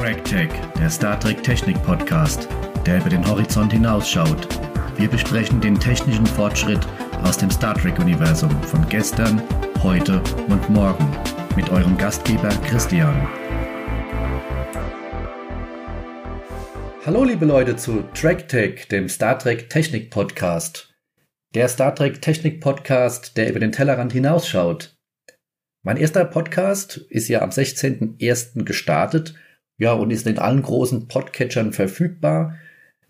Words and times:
TrackTech, 0.00 0.48
der 0.78 0.88
Star 0.88 1.20
Trek 1.20 1.42
Technik 1.42 1.76
Podcast, 1.82 2.48
der 2.86 3.00
über 3.00 3.10
den 3.10 3.22
Horizont 3.28 3.70
hinausschaut. 3.70 4.48
Wir 4.96 5.08
besprechen 5.08 5.60
den 5.60 5.78
technischen 5.78 6.24
Fortschritt 6.24 6.80
aus 7.22 7.36
dem 7.36 7.50
Star 7.50 7.74
Trek-Universum 7.74 8.50
von 8.62 8.88
gestern, 8.88 9.42
heute 9.82 10.22
und 10.48 10.70
morgen 10.70 11.06
mit 11.54 11.68
eurem 11.68 11.98
Gastgeber 11.98 12.48
Christian. 12.66 13.28
Hallo 17.04 17.22
liebe 17.22 17.44
Leute 17.44 17.76
zu 17.76 18.02
TrackTech, 18.14 18.88
dem 18.88 19.06
Star 19.10 19.38
Trek 19.38 19.68
Technik 19.68 20.10
Podcast. 20.10 20.94
Der 21.54 21.68
Star 21.68 21.94
Trek 21.94 22.22
Technik 22.22 22.62
Podcast, 22.62 23.36
der 23.36 23.50
über 23.50 23.60
den 23.60 23.72
Tellerrand 23.72 24.14
hinausschaut. 24.14 24.96
Mein 25.82 25.98
erster 25.98 26.24
Podcast 26.24 26.96
ist 27.10 27.28
ja 27.28 27.42
am 27.42 27.50
16.01. 27.50 28.64
gestartet 28.64 29.34
ja, 29.80 29.94
und 29.94 30.10
ist 30.10 30.26
in 30.26 30.38
allen 30.38 30.60
großen 30.62 31.08
Podcatchern 31.08 31.72
verfügbar. 31.72 32.54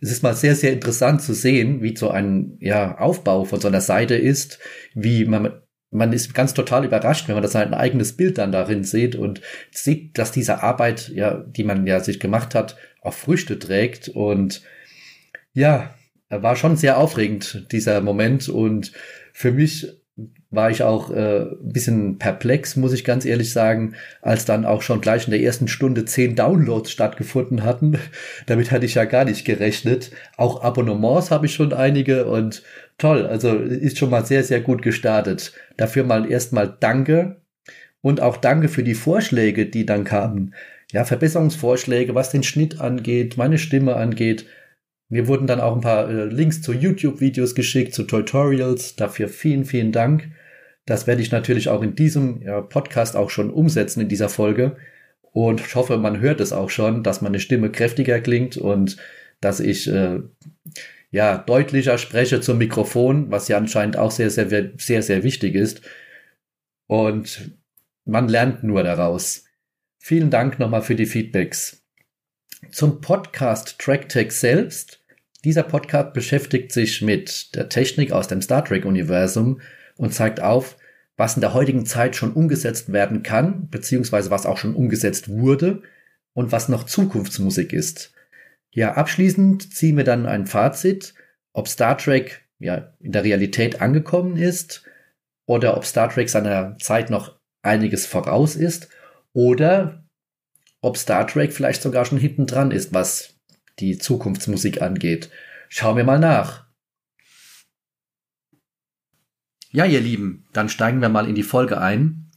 Es 0.01 0.13
ist 0.13 0.23
mal 0.23 0.35
sehr, 0.35 0.55
sehr 0.55 0.73
interessant 0.73 1.21
zu 1.21 1.35
sehen, 1.35 1.83
wie 1.83 1.97
so 1.97 2.11
ein 2.11 2.57
ja, 2.61 2.97
Aufbau 2.97 3.45
von 3.45 3.61
so 3.61 3.67
einer 3.67 3.81
Seite 3.81 4.15
ist, 4.15 4.61
wie 4.95 5.27
man 5.27 5.61
man 5.93 6.13
ist 6.13 6.35
ganz 6.35 6.55
total 6.55 6.85
überrascht, 6.85 7.27
wenn 7.27 7.35
man 7.35 7.43
das 7.43 7.51
sein 7.51 7.75
eigenes 7.75 8.17
Bild 8.17 8.39
dann 8.39 8.53
darin 8.53 8.85
sieht 8.85 9.17
und 9.17 9.41
sieht, 9.73 10.17
dass 10.19 10.31
diese 10.31 10.63
Arbeit, 10.63 11.09
ja, 11.09 11.35
die 11.45 11.65
man 11.65 11.85
ja 11.85 11.99
sich 11.99 12.21
gemacht 12.21 12.55
hat, 12.55 12.77
auch 13.03 13.13
Früchte 13.13 13.59
trägt 13.59 14.09
und 14.09 14.63
ja, 15.53 15.93
war 16.29 16.55
schon 16.55 16.77
sehr 16.77 16.97
aufregend, 16.97 17.67
dieser 17.73 18.01
Moment 18.03 18.49
und 18.49 18.93
für 19.33 19.51
mich 19.51 20.00
war 20.51 20.71
ich 20.71 20.83
auch 20.83 21.11
äh, 21.11 21.43
ein 21.43 21.73
bisschen 21.73 22.19
perplex, 22.19 22.75
muss 22.75 22.93
ich 22.93 23.05
ganz 23.05 23.25
ehrlich 23.25 23.53
sagen, 23.53 23.95
als 24.21 24.45
dann 24.45 24.65
auch 24.65 24.83
schon 24.83 25.01
gleich 25.01 25.27
in 25.27 25.31
der 25.31 25.41
ersten 25.41 25.69
Stunde 25.69 26.05
zehn 26.05 26.35
Downloads 26.35 26.91
stattgefunden 26.91 27.63
hatten. 27.63 27.99
Damit 28.47 28.73
hatte 28.73 28.87
ich 28.87 28.95
ja 28.95 29.05
gar 29.05 29.25
nicht 29.25 29.45
gerechnet. 29.45 30.11
Auch 30.37 30.63
Abonnements 30.63 31.31
habe 31.31 31.47
ich 31.47 31.55
schon 31.55 31.73
einige 31.73 32.27
und 32.27 32.65
toll, 32.99 33.27
also 33.27 33.55
ist 33.55 33.99
schon 33.99 34.11
mal 34.11 34.27
sehr, 34.27 34.43
sehr 34.43 34.61
gut 34.61 34.83
gestartet. 34.83 35.53
Dafür 35.77 36.03
mal 36.05 36.29
erstmal 36.29 36.77
Danke 36.81 37.37
und 38.03 38.21
auch 38.21 38.37
Danke 38.37 38.69
für 38.69 38.83
die 38.83 38.95
Vorschläge, 38.95 39.67
die 39.67 39.87
dann 39.87 40.03
kamen. 40.03 40.55
Ja, 40.93 41.05
Verbesserungsvorschläge, 41.05 42.17
was 42.17 42.31
den 42.31 42.43
Schnitt 42.43 42.81
angeht, 42.81 43.37
meine 43.37 43.59
Stimme 43.59 43.95
angeht. 43.95 44.47
Mir 45.09 45.29
wurden 45.29 45.47
dann 45.47 45.61
auch 45.61 45.77
ein 45.77 45.81
paar 45.81 46.09
äh, 46.09 46.25
Links 46.25 46.63
zu 46.63 46.73
YouTube-Videos 46.73 47.55
geschickt, 47.55 47.95
zu 47.95 48.03
Tutorials. 48.03 48.97
Dafür 48.97 49.29
vielen, 49.29 49.65
vielen 49.65 49.93
Dank. 49.93 50.29
Das 50.91 51.07
werde 51.07 51.23
ich 51.23 51.31
natürlich 51.31 51.69
auch 51.69 51.83
in 51.83 51.95
diesem 51.95 52.41
Podcast 52.69 53.15
auch 53.15 53.31
schon 53.31 53.51
umsetzen 53.51 54.01
in 54.01 54.09
dieser 54.09 54.29
Folge. 54.29 54.77
Und 55.31 55.61
ich 55.61 55.77
hoffe, 55.77 55.99
man 55.99 56.19
hört 56.19 56.41
es 56.41 56.53
auch 56.53 56.69
schon, 56.69 57.05
dass 57.05 57.21
meine 57.21 57.39
Stimme 57.39 57.71
kräftiger 57.71 58.21
klingt 58.21 58.57
und 58.57 58.97
dass 59.41 59.61
ich 59.61 59.87
äh, 59.87 60.19
ja 61.13 61.39
deutlicher 61.39 61.97
spreche 61.97 62.41
zum 62.41 62.59
Mikrofon, 62.59 63.31
was 63.31 63.47
ja 63.47 63.57
anscheinend 63.57 63.97
auch 63.97 64.11
sehr, 64.11 64.31
sehr, 64.31 64.49
sehr, 64.79 65.03
sehr 65.03 65.23
wichtig 65.23 65.55
ist. 65.55 65.83
Und 66.89 67.53
man 68.05 68.29
lernt 68.29 68.65
nur 68.65 68.83
daraus. 68.83 69.45
Vielen 70.01 70.31
Dank 70.31 70.59
nochmal 70.59 70.83
für 70.83 70.97
die 70.97 71.07
Feedbacks. 71.07 71.85
Zum 72.73 73.01
Podcast 73.01 73.79
TrackTech 73.79 74.33
selbst 74.33 75.01
dieser 75.45 75.63
Podcast 75.63 76.15
beschäftigt 76.15 76.73
sich 76.73 77.01
mit 77.01 77.55
der 77.55 77.69
Technik 77.69 78.11
aus 78.11 78.27
dem 78.27 78.43
Star 78.43 78.65
Trek-Universum 78.65 79.61
und 79.97 80.13
zeigt 80.13 80.41
auf, 80.41 80.77
was 81.21 81.35
in 81.35 81.43
der 81.43 81.53
heutigen 81.53 81.85
Zeit 81.85 82.17
schon 82.17 82.33
umgesetzt 82.33 82.95
werden 82.95 83.23
kann, 83.23 83.69
beziehungsweise 83.69 84.31
was 84.31 84.47
auch 84.47 84.57
schon 84.57 84.75
umgesetzt 84.75 85.29
wurde 85.29 85.83
und 86.33 86.51
was 86.51 86.71
noch 86.71 86.85
Zukunftsmusik 86.85 87.75
ist. 87.75 88.15
Ja, 88.71 88.95
abschließend 88.95 89.71
ziehen 89.71 89.99
wir 89.99 90.05
dann 90.05 90.25
ein 90.25 90.47
Fazit, 90.47 91.13
ob 91.53 91.69
Star 91.69 91.99
Trek 91.99 92.49
ja 92.59 92.95
in 93.01 93.13
der 93.13 93.23
Realität 93.23 93.83
angekommen 93.83 94.39
ist 94.39 94.89
oder 95.45 95.77
ob 95.77 95.85
Star 95.85 96.09
Trek 96.09 96.31
seiner 96.31 96.79
Zeit 96.79 97.11
noch 97.11 97.39
einiges 97.61 98.07
voraus 98.07 98.57
ist 98.57 98.89
oder 99.35 100.03
ob 100.81 100.97
Star 100.97 101.27
Trek 101.27 101.53
vielleicht 101.53 101.83
sogar 101.83 102.07
schon 102.07 102.17
hinten 102.17 102.47
dran 102.47 102.71
ist, 102.71 102.95
was 102.95 103.35
die 103.79 103.99
Zukunftsmusik 103.99 104.81
angeht. 104.81 105.29
Schauen 105.69 105.99
wir 105.99 106.05
mal 106.05 106.19
nach. 106.19 106.70
Ja, 109.73 109.85
ihr 109.85 110.01
Lieben, 110.01 110.47
dann 110.53 110.69
steigen 110.69 111.01
wir 111.01 111.09
mal 111.09 111.29
in 111.29 111.35
die 111.35 111.43
Folge 111.43 111.81
ein. 111.81 112.31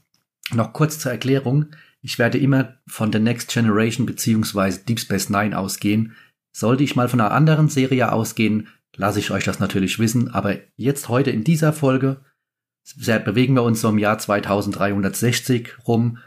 Noch 0.53 0.73
kurz 0.73 0.99
zur 0.99 1.11
Erklärung. 1.11 1.67
Ich 2.01 2.19
werde 2.19 2.38
immer 2.38 2.77
von 2.88 3.11
The 3.11 3.19
Next 3.19 3.51
Generation 3.51 4.05
bzw. 4.05 4.83
Deep 4.88 4.99
Space 4.99 5.29
Nine 5.29 5.57
ausgehen. 5.57 6.16
Sollte 6.55 6.83
ich 6.83 6.95
mal 6.95 7.09
von 7.09 7.21
einer 7.21 7.31
anderen 7.31 7.69
Serie 7.69 8.11
ausgehen, 8.11 8.67
lasse 8.95 9.19
ich 9.19 9.31
euch 9.31 9.44
das 9.44 9.59
natürlich 9.59 9.97
wissen. 9.97 10.29
Aber 10.29 10.57
jetzt 10.75 11.09
heute 11.09 11.31
in 11.31 11.44
dieser 11.44 11.73
Folge 11.73 12.21
bewegen 13.25 13.55
wir 13.55 13.63
uns 13.63 13.81
so 13.81 13.89
im 13.89 13.97
Jahr 13.97 14.19
2360 14.19 15.88
rum. 15.88 16.19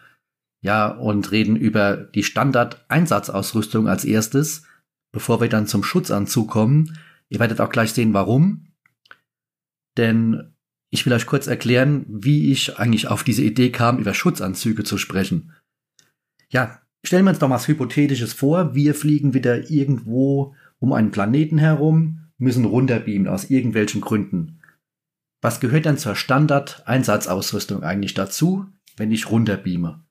Ja, 0.62 0.88
und 0.88 1.30
reden 1.30 1.54
über 1.54 1.96
die 1.96 2.24
Standard-Einsatzausrüstung 2.24 3.86
als 3.86 4.04
erstes 4.04 4.64
bevor 5.16 5.40
wir 5.40 5.48
dann 5.48 5.66
zum 5.66 5.82
Schutzanzug 5.82 6.50
kommen. 6.50 6.98
Ihr 7.30 7.40
werdet 7.40 7.62
auch 7.62 7.70
gleich 7.70 7.94
sehen, 7.94 8.12
warum. 8.12 8.66
Denn 9.96 10.54
ich 10.96 11.04
will 11.04 11.12
euch 11.12 11.26
kurz 11.26 11.46
erklären, 11.46 12.06
wie 12.08 12.50
ich 12.50 12.78
eigentlich 12.78 13.08
auf 13.08 13.22
diese 13.22 13.42
Idee 13.42 13.70
kam, 13.70 13.98
über 13.98 14.14
Schutzanzüge 14.14 14.82
zu 14.82 14.96
sprechen. 14.96 15.52
Ja, 16.48 16.80
stellen 17.04 17.24
wir 17.24 17.30
uns 17.30 17.38
doch 17.38 17.48
mal 17.48 17.56
was 17.56 17.68
Hypothetisches 17.68 18.32
vor. 18.32 18.74
Wir 18.74 18.94
fliegen 18.94 19.34
wieder 19.34 19.70
irgendwo 19.70 20.54
um 20.78 20.94
einen 20.94 21.10
Planeten 21.10 21.58
herum, 21.58 22.30
müssen 22.38 22.64
runterbeamen 22.64 23.28
aus 23.28 23.50
irgendwelchen 23.50 24.00
Gründen. 24.00 24.62
Was 25.42 25.60
gehört 25.60 25.84
dann 25.84 25.98
zur 25.98 26.16
Standard-Einsatzausrüstung 26.16 27.82
eigentlich 27.82 28.14
dazu, 28.14 28.66
wenn 28.96 29.12
ich 29.12 29.30
runterbeame? 29.30 30.02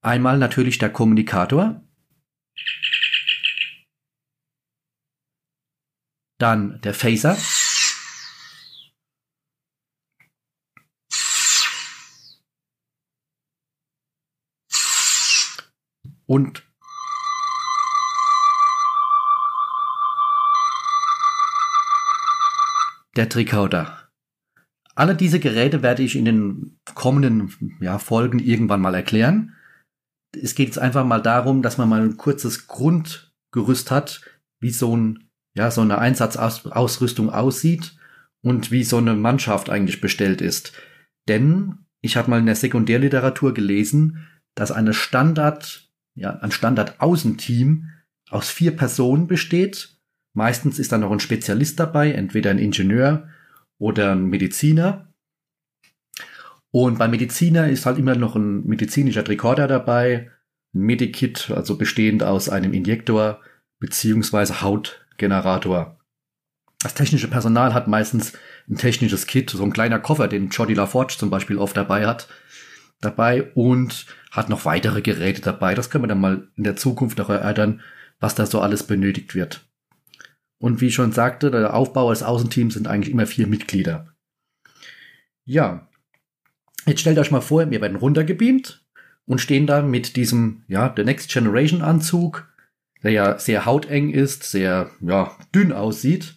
Einmal 0.00 0.38
natürlich 0.38 0.78
der 0.78 0.90
Kommunikator. 0.90 1.82
Dann 6.38 6.80
der 6.82 6.94
Phaser. 6.94 7.36
Und 16.30 16.62
der 23.16 23.28
Tricorder. 23.28 24.12
Alle 24.94 25.16
diese 25.16 25.40
Geräte 25.40 25.82
werde 25.82 26.04
ich 26.04 26.14
in 26.14 26.24
den 26.24 26.78
kommenden 26.94 27.76
ja, 27.80 27.98
Folgen 27.98 28.38
irgendwann 28.38 28.80
mal 28.80 28.94
erklären. 28.94 29.56
Es 30.40 30.54
geht 30.54 30.68
jetzt 30.68 30.78
einfach 30.78 31.04
mal 31.04 31.20
darum, 31.20 31.62
dass 31.62 31.78
man 31.78 31.88
mal 31.88 32.00
ein 32.00 32.16
kurzes 32.16 32.68
Grundgerüst 32.68 33.90
hat, 33.90 34.20
wie 34.60 34.70
so 34.70 34.96
ein 34.96 35.28
ja, 35.56 35.72
so 35.72 35.80
eine 35.80 35.98
Einsatzausrüstung 35.98 37.30
aussieht 37.30 37.96
und 38.40 38.70
wie 38.70 38.84
so 38.84 38.98
eine 38.98 39.16
Mannschaft 39.16 39.68
eigentlich 39.68 40.00
bestellt 40.00 40.40
ist. 40.40 40.74
Denn 41.26 41.86
ich 42.02 42.16
habe 42.16 42.30
mal 42.30 42.38
in 42.38 42.46
der 42.46 42.54
Sekundärliteratur 42.54 43.52
gelesen, 43.52 44.28
dass 44.54 44.70
eine 44.70 44.94
Standard, 44.94 45.89
ja, 46.14 46.30
ein 46.40 46.50
Standard-Außenteam 46.50 47.88
aus 48.30 48.50
vier 48.50 48.76
Personen 48.76 49.26
besteht. 49.26 49.96
Meistens 50.32 50.78
ist 50.78 50.92
da 50.92 50.98
noch 50.98 51.10
ein 51.10 51.20
Spezialist 51.20 51.80
dabei, 51.80 52.12
entweder 52.12 52.50
ein 52.50 52.58
Ingenieur 52.58 53.28
oder 53.78 54.12
ein 54.12 54.26
Mediziner. 54.26 55.12
Und 56.70 56.98
beim 56.98 57.10
Mediziner 57.10 57.68
ist 57.68 57.86
halt 57.86 57.98
immer 57.98 58.14
noch 58.14 58.36
ein 58.36 58.64
medizinischer 58.64 59.24
Tricorder 59.24 59.66
dabei, 59.66 60.30
ein 60.72 60.82
Medikit, 60.82 61.50
also 61.50 61.76
bestehend 61.76 62.22
aus 62.22 62.48
einem 62.48 62.72
Injektor 62.72 63.40
beziehungsweise 63.80 64.60
Haut, 64.60 65.04
Generator. 65.16 65.98
Das 66.82 66.94
technische 66.94 67.28
Personal 67.28 67.74
hat 67.74 67.88
meistens 67.88 68.34
ein 68.68 68.76
technisches 68.76 69.26
Kit, 69.26 69.50
so 69.50 69.62
ein 69.64 69.72
kleiner 69.72 69.98
Koffer, 69.98 70.28
den 70.28 70.48
Jody 70.48 70.74
LaForge 70.74 71.16
zum 71.18 71.28
Beispiel 71.28 71.58
oft 71.58 71.76
dabei 71.76 72.06
hat, 72.06 72.28
dabei 73.00 73.50
und 73.54 74.06
hat 74.30 74.48
noch 74.48 74.64
weitere 74.64 75.02
Geräte 75.02 75.40
dabei. 75.40 75.74
Das 75.74 75.90
können 75.90 76.04
wir 76.04 76.08
dann 76.08 76.20
mal 76.20 76.48
in 76.56 76.64
der 76.64 76.76
Zukunft 76.76 77.18
noch 77.18 77.30
erörtern, 77.30 77.80
was 78.20 78.34
da 78.34 78.46
so 78.46 78.60
alles 78.60 78.84
benötigt 78.84 79.34
wird. 79.34 79.66
Und 80.58 80.80
wie 80.80 80.88
ich 80.88 80.94
schon 80.94 81.12
sagte, 81.12 81.50
der 81.50 81.74
Aufbau 81.74 82.10
des 82.10 82.22
Außenteams 82.22 82.74
sind 82.74 82.86
eigentlich 82.86 83.12
immer 83.12 83.26
vier 83.26 83.46
Mitglieder. 83.46 84.14
Ja, 85.44 85.88
jetzt 86.86 87.00
stellt 87.00 87.18
euch 87.18 87.30
mal 87.30 87.40
vor, 87.40 87.70
wir 87.70 87.80
werden 87.80 87.96
runtergebeamt 87.96 88.84
und 89.26 89.40
stehen 89.40 89.66
da 89.66 89.80
mit 89.82 90.16
diesem, 90.16 90.64
ja, 90.68 90.92
The 90.94 91.04
Next 91.04 91.32
Generation 91.32 91.82
Anzug, 91.82 92.52
der 93.02 93.12
ja 93.12 93.38
sehr 93.38 93.64
hauteng 93.64 94.10
ist, 94.10 94.44
sehr 94.44 94.90
ja, 95.00 95.36
dünn 95.54 95.72
aussieht. 95.72 96.36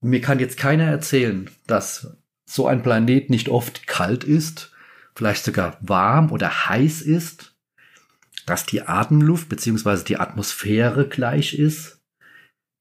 Und 0.00 0.10
mir 0.10 0.20
kann 0.20 0.38
jetzt 0.38 0.58
keiner 0.58 0.84
erzählen, 0.84 1.50
dass 1.66 2.16
so 2.44 2.66
ein 2.66 2.82
Planet 2.82 3.30
nicht 3.30 3.48
oft 3.48 3.86
kalt 3.86 4.24
ist, 4.24 4.71
vielleicht 5.14 5.44
sogar 5.44 5.78
warm 5.80 6.32
oder 6.32 6.68
heiß 6.68 7.02
ist. 7.02 7.50
dass 8.46 8.66
die 8.66 8.82
Atemluft 8.82 9.48
bzw. 9.48 10.02
die 10.04 10.18
Atmosphäre 10.18 11.08
gleich 11.08 11.54
ist, 11.54 12.00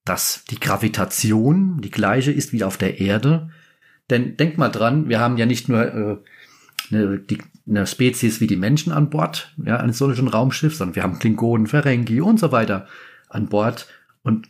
dass 0.05 0.43
die 0.45 0.59
Gravitation 0.59 1.81
die 1.81 1.91
gleiche 1.91 2.31
ist 2.31 2.51
wie 2.51 2.63
auf 2.63 2.77
der 2.77 2.99
Erde. 2.99 3.51
Denn 4.09 4.37
denk 4.37 4.57
mal 4.57 4.69
dran, 4.69 5.07
wir 5.07 5.19
haben 5.19 5.37
ja 5.37 5.45
nicht 5.45 5.69
nur 5.69 5.85
äh, 5.85 6.17
eine, 6.89 7.19
die, 7.19 7.37
eine 7.67 7.85
Spezies 7.85 8.41
wie 8.41 8.47
die 8.47 8.57
Menschen 8.57 8.91
an 8.91 9.09
Bord, 9.09 9.53
ja, 9.63 9.77
eines 9.77 9.97
solchen 9.97 10.27
Raumschiffs, 10.27 10.79
sondern 10.79 10.95
wir 10.95 11.03
haben 11.03 11.19
Klingonen, 11.19 11.67
Ferengi 11.67 12.21
und 12.21 12.39
so 12.39 12.51
weiter 12.51 12.87
an 13.29 13.47
Bord. 13.47 13.87
Und 14.23 14.49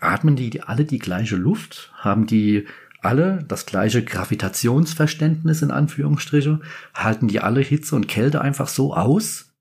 atmen 0.00 0.36
die, 0.36 0.50
die 0.50 0.62
alle 0.62 0.84
die 0.84 0.98
gleiche 0.98 1.36
Luft? 1.36 1.92
Haben 1.96 2.26
die 2.26 2.66
alle 3.04 3.44
das 3.48 3.66
gleiche 3.66 4.04
Gravitationsverständnis 4.04 5.62
in 5.62 5.70
Anführungsstriche? 5.70 6.60
Halten 6.94 7.28
die 7.28 7.40
alle 7.40 7.60
Hitze 7.60 7.96
und 7.96 8.08
Kälte 8.08 8.40
einfach 8.40 8.68
so 8.68 8.94
aus? 8.94 9.54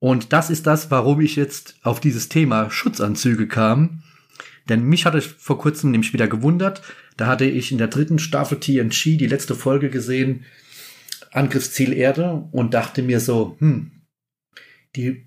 Und 0.00 0.32
das 0.32 0.50
ist 0.50 0.66
das, 0.66 0.90
warum 0.90 1.20
ich 1.20 1.36
jetzt 1.36 1.76
auf 1.82 2.00
dieses 2.00 2.28
Thema 2.28 2.70
Schutzanzüge 2.70 3.46
kam. 3.46 4.02
Denn 4.68 4.84
mich 4.84 5.04
hatte 5.04 5.20
vor 5.20 5.58
kurzem 5.58 5.90
nämlich 5.90 6.12
wieder 6.12 6.28
gewundert. 6.28 6.82
Da 7.16 7.26
hatte 7.26 7.44
ich 7.44 7.70
in 7.72 7.78
der 7.78 7.88
dritten 7.88 8.18
Staffel 8.18 8.58
TNG 8.60 9.18
die 9.18 9.26
letzte 9.26 9.54
Folge 9.54 9.90
gesehen, 9.90 10.44
Angriffsziel 11.32 11.92
Erde, 11.92 12.48
und 12.52 12.72
dachte 12.72 13.02
mir 13.02 13.20
so, 13.20 13.56
hm, 13.58 13.90
die 14.96 15.26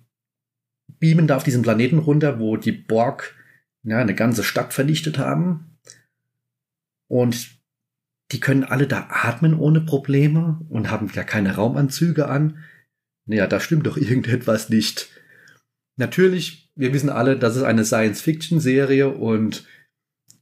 beamen 0.99 1.27
da 1.27 1.35
auf 1.35 1.43
diesem 1.43 1.61
Planeten 1.61 1.99
runter, 1.99 2.39
wo 2.39 2.57
die 2.57 2.71
Borg 2.71 3.35
ja, 3.83 3.99
eine 3.99 4.15
ganze 4.15 4.43
Stadt 4.43 4.73
vernichtet 4.73 5.17
haben. 5.17 5.72
Und 7.07 7.49
die 8.31 8.39
können 8.39 8.63
alle 8.63 8.87
da 8.87 9.07
atmen 9.09 9.53
ohne 9.53 9.81
Probleme 9.81 10.59
und 10.69 10.89
haben 10.89 11.09
ja 11.13 11.23
keine 11.23 11.55
Raumanzüge 11.55 12.27
an. 12.27 12.57
Naja, 13.25 13.47
da 13.47 13.59
stimmt 13.59 13.85
doch 13.85 13.97
irgendetwas 13.97 14.69
nicht. 14.69 15.09
Natürlich, 15.95 16.71
wir 16.75 16.93
wissen 16.93 17.09
alle, 17.09 17.37
das 17.37 17.55
ist 17.55 17.63
eine 17.63 17.85
Science-Fiction-Serie 17.85 19.09
und 19.09 19.65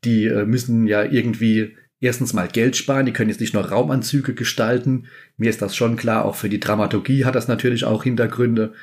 die 0.03 0.25
äh, 0.25 0.45
müssen 0.45 0.87
ja 0.87 1.03
irgendwie 1.03 1.75
erstens 1.99 2.33
mal 2.33 2.47
Geld 2.47 2.75
sparen, 2.75 3.05
die 3.05 3.13
können 3.13 3.29
jetzt 3.29 3.41
nicht 3.41 3.53
nur 3.53 3.65
Raumanzüge 3.65 4.33
gestalten. 4.33 5.07
Mir 5.37 5.49
ist 5.49 5.61
das 5.61 5.75
schon 5.75 5.97
klar, 5.97 6.25
auch 6.25 6.35
für 6.35 6.49
die 6.49 6.59
Dramaturgie 6.59 7.25
hat 7.25 7.35
das 7.35 7.47
natürlich 7.47 7.83
auch 7.85 8.03
Hintergründe. 8.03 8.73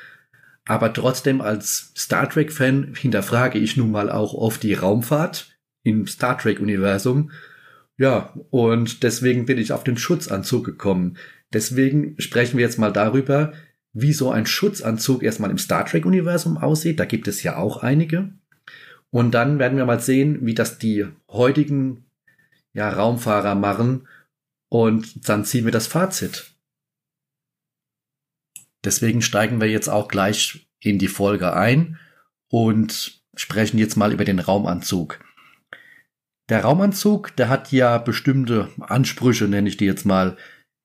Aber 0.65 0.93
trotzdem 0.93 1.41
als 1.41 1.91
Star 1.97 2.29
Trek-Fan 2.29 2.93
hinterfrage 2.95 3.57
ich 3.57 3.75
nun 3.75 3.91
mal 3.91 4.11
auch 4.11 4.33
oft 4.33 4.61
die 4.63 4.75
Raumfahrt 4.75 5.57
im 5.83 6.05
Star 6.07 6.37
Trek-Universum 6.37 7.31
ja, 7.99 8.33
und 8.49 9.03
deswegen 9.03 9.45
bin 9.45 9.57
ich 9.57 9.73
auf 9.73 9.83
den 9.83 9.97
Schutzanzug 9.97 10.63
gekommen. 10.65 11.17
Deswegen 11.51 12.15
sprechen 12.17 12.57
wir 12.57 12.63
jetzt 12.63 12.79
mal 12.79 12.93
darüber, 12.93 13.51
wie 13.91 14.13
so 14.13 14.31
ein 14.31 14.45
Schutzanzug 14.45 15.21
erstmal 15.21 15.51
im 15.51 15.57
Star 15.57 15.85
Trek-Universum 15.85 16.57
aussieht. 16.57 16.97
Da 16.97 17.03
gibt 17.03 17.27
es 17.27 17.43
ja 17.43 17.57
auch 17.57 17.83
einige. 17.83 18.29
Und 19.09 19.31
dann 19.31 19.59
werden 19.59 19.77
wir 19.77 19.85
mal 19.85 19.99
sehen, 19.99 20.45
wie 20.45 20.53
das 20.53 20.79
die 20.79 21.07
heutigen 21.29 22.05
ja, 22.71 22.89
Raumfahrer 22.89 23.55
machen. 23.55 24.07
Und 24.69 25.27
dann 25.27 25.43
ziehen 25.43 25.65
wir 25.65 25.73
das 25.73 25.87
Fazit. 25.87 26.53
Deswegen 28.85 29.21
steigen 29.21 29.59
wir 29.59 29.67
jetzt 29.67 29.89
auch 29.89 30.07
gleich 30.07 30.69
in 30.79 30.99
die 30.99 31.09
Folge 31.09 31.53
ein 31.53 31.99
und 32.47 33.21
sprechen 33.35 33.77
jetzt 33.77 33.97
mal 33.97 34.13
über 34.13 34.23
den 34.23 34.39
Raumanzug. 34.39 35.19
Der 36.49 36.63
Raumanzug, 36.63 37.35
der 37.35 37.47
hat 37.47 37.71
ja 37.71 37.99
bestimmte 37.99 38.69
Ansprüche, 38.79 39.47
nenne 39.47 39.69
ich 39.69 39.77
die 39.77 39.85
jetzt 39.85 40.05
mal, 40.05 40.35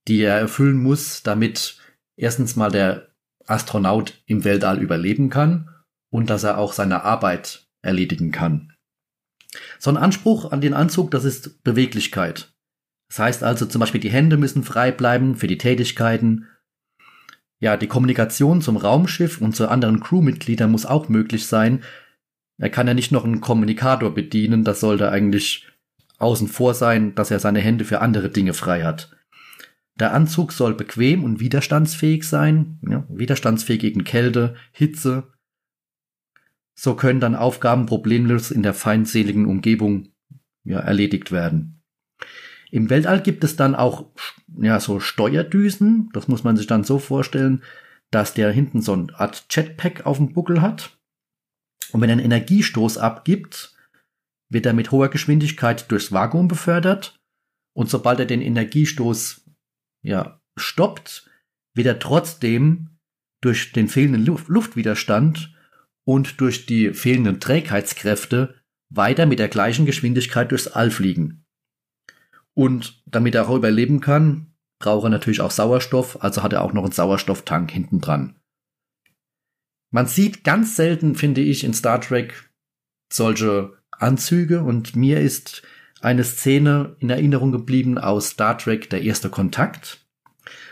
die 0.07 0.21
er 0.21 0.39
erfüllen 0.39 0.77
muss, 0.77 1.23
damit 1.23 1.79
erstens 2.17 2.55
mal 2.55 2.71
der 2.71 3.09
Astronaut 3.47 4.23
im 4.27 4.45
Weltall 4.45 4.81
überleben 4.81 5.31
kann 5.31 5.71
und 6.11 6.29
dass 6.29 6.45
er 6.45 6.59
auch 6.59 6.75
seine 6.75 7.03
Arbeit 7.03 7.67
erledigen 7.81 8.31
kann. 8.31 8.75
So 9.79 9.91
ein 9.91 9.97
Anspruch 9.97 10.53
an 10.53 10.61
den 10.61 10.75
Anzug, 10.75 11.11
das 11.11 11.25
ist 11.25 11.63
Beweglichkeit. 11.65 12.53
Das 13.09 13.19
heißt 13.19 13.43
also 13.43 13.65
zum 13.65 13.81
Beispiel, 13.81 14.01
die 14.01 14.11
Hände 14.11 14.37
müssen 14.37 14.65
frei 14.65 14.93
bleiben 14.93 15.37
für 15.37 15.47
die 15.47 15.59
Tätigkeiten. 15.59 16.49
Ja, 17.61 17.77
die 17.77 17.87
Kommunikation 17.87 18.61
zum 18.61 18.77
Raumschiff 18.77 19.41
und 19.41 19.57
zu 19.57 19.69
anderen 19.69 20.01
Crewmitgliedern 20.01 20.71
muss 20.71 20.85
auch 20.85 21.09
möglich 21.09 21.47
sein, 21.47 21.83
er 22.59 22.71
kann 22.71 22.87
ja 22.87 22.95
nicht 22.95 23.13
noch 23.13 23.25
einen 23.25 23.41
Kommunikator 23.41 24.15
bedienen, 24.15 24.65
das 24.65 24.81
sollte 24.81 25.11
eigentlich 25.11 25.67
außen 26.19 26.49
vor 26.49 26.75
sein, 26.75 27.15
dass 27.15 27.31
er 27.31 27.41
seine 27.41 27.61
Hände 27.61 27.85
für 27.85 28.01
andere 28.01 28.31
Dinge 28.31 28.55
frei 28.55 28.85
hat. 28.85 29.17
Der 29.99 30.13
Anzug 30.13 30.53
soll 30.53 30.75
bequem 30.75 31.23
und 31.23 31.41
widerstandsfähig 31.41 32.25
sein, 32.25 32.79
ja, 32.89 33.07
widerstandsfähig 33.09 33.81
gegen 33.81 34.05
Kälte, 34.05 34.57
Hitze. 34.73 35.33
So 36.75 36.95
können 36.95 37.21
dann 37.21 37.37
Aufgaben 37.37 37.87
problemlos 37.87 38.51
in 38.51 38.63
der 38.63 38.75
feindseligen 38.75 39.47
Umgebung 39.47 40.09
ja, 40.65 40.81
erledigt 40.81 41.31
werden. 41.31 41.83
Im 42.73 42.91
Weltall 42.91 43.21
gibt 43.23 43.45
es 43.45 43.55
dann 43.55 43.77
auch 43.77 44.11
ja, 44.61 44.81
so 44.81 44.99
Steuerdüsen. 44.99 46.11
Das 46.13 46.27
muss 46.27 46.43
man 46.43 46.57
sich 46.57 46.67
dann 46.67 46.83
so 46.83 46.99
vorstellen, 46.99 47.63
dass 48.11 48.35
der 48.35 48.51
hinten 48.51 48.83
so 48.83 48.95
eine 48.95 49.15
Art 49.15 49.47
Jetpack 49.51 50.07
auf 50.07 50.17
dem 50.17 50.33
Buckel 50.33 50.61
hat. 50.61 50.99
Und 51.95 52.01
wenn 52.01 52.11
er 52.11 52.15
einen 52.15 52.25
Energiestoß 52.25 52.99
abgibt, 52.99 53.73
wird 54.51 54.67
er 54.67 54.73
mit 54.73 54.91
hoher 54.91 55.11
Geschwindigkeit 55.11 55.89
durchs 55.93 56.11
Vakuum 56.11 56.49
befördert. 56.49 57.21
Und 57.73 57.89
sobald 57.89 58.19
er 58.19 58.27
den 58.27 58.43
Energiestoß 58.43 59.45
ja, 60.03 60.41
stoppt, 60.57 61.31
wird 61.73 61.87
er 61.87 62.01
trotzdem 62.01 62.99
durch 63.41 63.71
den 63.71 63.87
fehlenden 63.87 64.27
Luft 64.27 64.49
Luftwiderstand 64.49 65.55
und 66.05 66.41
durch 66.41 66.67
die 66.67 66.93
fehlenden 66.95 67.39
Trägheitskräfte 67.39 68.57
weiter 68.91 69.27
mit 69.27 69.39
der 69.39 69.49
gleichen 69.49 69.87
Geschwindigkeit 69.87 70.51
durchs 70.51 70.67
All 70.67 70.91
fliegen. 70.91 71.45
Und 72.55 73.05
damit 73.07 73.37
er 73.37 73.49
auch 73.49 73.55
überleben 73.55 74.01
kann, 74.01 74.53
braucht 74.81 75.05
er 75.05 75.11
natürlich 75.11 75.41
auch 75.41 75.53
Sauerstoff, 75.53 76.21
also 76.25 76.43
hat 76.43 76.55
er 76.55 76.63
auch 76.63 76.73
noch 76.73 76.83
einen 76.83 76.93
Sauerstofftank 76.93 77.71
hinten 77.71 78.01
dran. 78.01 78.41
Man 79.95 80.09
sieht 80.09 80.43
ganz 80.43 80.75
selten, 80.75 81.15
finde 81.15 81.41
ich, 81.41 81.63
in 81.63 81.73
Star 81.73 82.01
Trek 82.01 82.51
solche 83.13 83.75
Anzüge 83.93 84.65
und 84.65 84.97
mir 84.97 85.21
ist 85.21 85.63
eine 86.01 86.25
Szene 86.25 86.97
in 86.99 87.11
Erinnerung 87.11 87.53
geblieben 87.53 87.97
aus 87.97 88.31
Star 88.31 88.59
Trek 88.59 88.91
Der 88.91 89.03
erste 89.03 89.31
Kontakt. 89.31 90.05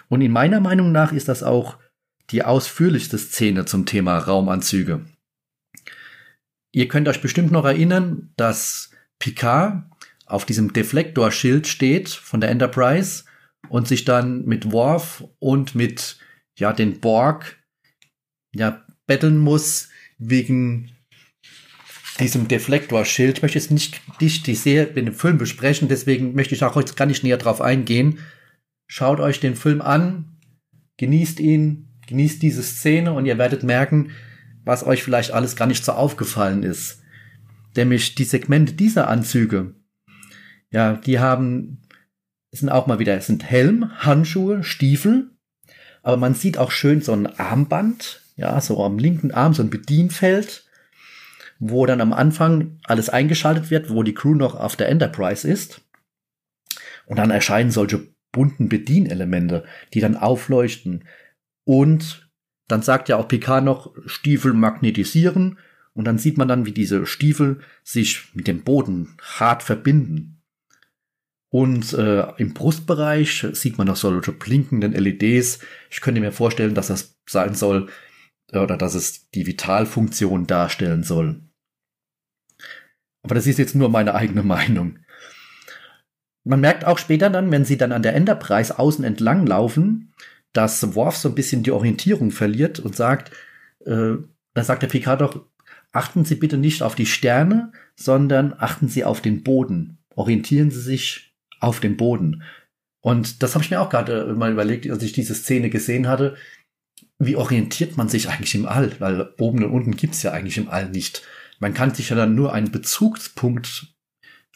Und 0.08 0.22
in 0.22 0.32
meiner 0.32 0.58
Meinung 0.58 0.90
nach 0.90 1.12
ist 1.12 1.28
das 1.28 1.44
auch 1.44 1.78
die 2.30 2.42
ausführlichste 2.42 3.16
Szene 3.16 3.64
zum 3.64 3.86
Thema 3.86 4.18
Raumanzüge. 4.18 5.06
Ihr 6.72 6.88
könnt 6.88 7.06
euch 7.06 7.22
bestimmt 7.22 7.52
noch 7.52 7.64
erinnern, 7.64 8.32
dass 8.36 8.90
Picard 9.20 9.84
auf 10.26 10.46
diesem 10.46 10.72
Deflektorschild 10.72 11.68
steht 11.68 12.08
von 12.08 12.40
der 12.40 12.50
Enterprise 12.50 13.22
und 13.68 13.86
sich 13.86 14.04
dann 14.04 14.46
mit 14.46 14.72
Worf 14.72 15.22
und 15.38 15.76
mit 15.76 16.18
ja 16.58 16.72
den 16.72 16.98
Borg 16.98 17.62
ja 18.52 18.81
betteln 19.06 19.38
muss 19.38 19.88
wegen 20.18 20.92
diesem 22.18 22.48
Deflektorschild. 22.48 23.38
Ich 23.38 23.42
möchte 23.42 23.58
jetzt 23.58 23.70
nicht 23.70 24.00
dich 24.20 24.42
die 24.42 24.54
Serie, 24.54 24.92
den 24.92 25.12
Film 25.12 25.38
besprechen, 25.38 25.88
deswegen 25.88 26.34
möchte 26.34 26.54
ich 26.54 26.62
auch 26.64 26.74
heute 26.74 26.94
gar 26.94 27.06
nicht 27.06 27.24
näher 27.24 27.38
drauf 27.38 27.60
eingehen. 27.60 28.18
Schaut 28.86 29.20
euch 29.20 29.40
den 29.40 29.56
Film 29.56 29.80
an, 29.80 30.36
genießt 30.98 31.40
ihn, 31.40 31.88
genießt 32.06 32.42
diese 32.42 32.62
Szene 32.62 33.12
und 33.12 33.26
ihr 33.26 33.38
werdet 33.38 33.62
merken, 33.62 34.10
was 34.64 34.84
euch 34.84 35.02
vielleicht 35.02 35.32
alles 35.32 35.56
gar 35.56 35.66
nicht 35.66 35.84
so 35.84 35.92
aufgefallen 35.92 36.62
ist. 36.62 37.02
Nämlich 37.76 38.14
die 38.14 38.24
Segmente 38.24 38.74
dieser 38.74 39.08
Anzüge, 39.08 39.74
ja, 40.70 40.94
die 40.94 41.18
haben, 41.18 41.82
sind 42.50 42.68
auch 42.68 42.86
mal 42.86 42.98
wieder, 42.98 43.16
es 43.16 43.26
sind 43.26 43.44
Helm, 43.44 43.90
Handschuhe, 43.98 44.62
Stiefel, 44.62 45.30
aber 46.02 46.16
man 46.16 46.34
sieht 46.34 46.58
auch 46.58 46.70
schön 46.70 47.00
so 47.00 47.12
ein 47.12 47.26
Armband, 47.26 48.21
ja, 48.42 48.60
so 48.60 48.84
am 48.84 48.98
linken 48.98 49.30
Arm 49.30 49.54
so 49.54 49.62
ein 49.62 49.70
Bedienfeld, 49.70 50.64
wo 51.60 51.86
dann 51.86 52.00
am 52.00 52.12
Anfang 52.12 52.80
alles 52.82 53.08
eingeschaltet 53.08 53.70
wird, 53.70 53.88
wo 53.88 54.02
die 54.02 54.14
Crew 54.14 54.34
noch 54.34 54.56
auf 54.56 54.74
der 54.74 54.88
Enterprise 54.88 55.48
ist. 55.48 55.80
Und 57.06 57.18
dann 57.18 57.30
erscheinen 57.30 57.70
solche 57.70 58.08
bunten 58.32 58.68
Bedienelemente, 58.68 59.64
die 59.94 60.00
dann 60.00 60.16
aufleuchten. 60.16 61.04
Und 61.64 62.28
dann 62.66 62.82
sagt 62.82 63.08
ja 63.08 63.16
auch 63.16 63.28
Picard 63.28 63.64
noch, 63.64 63.94
Stiefel 64.06 64.54
magnetisieren. 64.54 65.58
Und 65.94 66.04
dann 66.06 66.18
sieht 66.18 66.36
man 66.36 66.48
dann, 66.48 66.66
wie 66.66 66.72
diese 66.72 67.06
Stiefel 67.06 67.60
sich 67.84 68.34
mit 68.34 68.48
dem 68.48 68.64
Boden 68.64 69.16
hart 69.22 69.62
verbinden. 69.62 70.42
Und 71.48 71.92
äh, 71.92 72.32
im 72.38 72.54
Brustbereich 72.54 73.46
sieht 73.52 73.78
man 73.78 73.86
noch 73.86 73.96
solche 73.96 74.32
blinkenden 74.32 74.94
LEDs. 74.94 75.60
Ich 75.90 76.00
könnte 76.00 76.20
mir 76.20 76.32
vorstellen, 76.32 76.74
dass 76.74 76.88
das 76.88 77.14
sein 77.28 77.54
soll, 77.54 77.88
oder 78.60 78.76
dass 78.76 78.94
es 78.94 79.30
die 79.30 79.46
Vitalfunktion 79.46 80.46
darstellen 80.46 81.02
soll. 81.02 81.40
Aber 83.22 83.34
das 83.34 83.46
ist 83.46 83.58
jetzt 83.58 83.74
nur 83.74 83.88
meine 83.88 84.14
eigene 84.14 84.42
Meinung. 84.42 84.98
Man 86.44 86.60
merkt 86.60 86.84
auch 86.84 86.98
später 86.98 87.30
dann, 87.30 87.50
wenn 87.50 87.64
sie 87.64 87.76
dann 87.76 87.92
an 87.92 88.02
der 88.02 88.14
Enterprise 88.14 88.78
außen 88.78 89.04
entlang 89.04 89.46
laufen, 89.46 90.12
dass 90.52 90.94
Worf 90.94 91.16
so 91.16 91.28
ein 91.28 91.34
bisschen 91.34 91.62
die 91.62 91.70
Orientierung 91.70 92.30
verliert 92.30 92.80
und 92.80 92.96
sagt, 92.96 93.30
äh, 93.86 94.14
da 94.54 94.64
sagt 94.64 94.82
der 94.82 94.88
Picard 94.88 95.20
doch, 95.20 95.46
achten 95.92 96.24
Sie 96.24 96.34
bitte 96.34 96.58
nicht 96.58 96.82
auf 96.82 96.94
die 96.94 97.06
Sterne, 97.06 97.72
sondern 97.94 98.54
achten 98.58 98.88
Sie 98.88 99.04
auf 99.04 99.20
den 99.20 99.42
Boden. 99.42 99.98
Orientieren 100.14 100.70
Sie 100.70 100.80
sich 100.80 101.34
auf 101.60 101.80
den 101.80 101.96
Boden. 101.96 102.42
Und 103.00 103.42
das 103.42 103.54
habe 103.54 103.64
ich 103.64 103.70
mir 103.70 103.80
auch 103.80 103.88
gerade 103.88 104.34
mal 104.34 104.52
überlegt, 104.52 104.88
als 104.90 105.02
ich 105.02 105.12
diese 105.12 105.34
Szene 105.34 105.70
gesehen 105.70 106.08
hatte. 106.08 106.36
Wie 107.24 107.36
orientiert 107.36 107.96
man 107.96 108.08
sich 108.08 108.28
eigentlich 108.28 108.56
im 108.56 108.66
All? 108.66 108.98
Weil 108.98 109.32
oben 109.38 109.62
und 109.62 109.70
unten 109.70 109.96
gibt's 109.96 110.24
ja 110.24 110.32
eigentlich 110.32 110.58
im 110.58 110.68
All 110.68 110.88
nicht. 110.88 111.22
Man 111.60 111.72
kann 111.72 111.94
sich 111.94 112.10
ja 112.10 112.16
dann 112.16 112.34
nur 112.34 112.52
einen 112.52 112.72
Bezugspunkt 112.72 113.94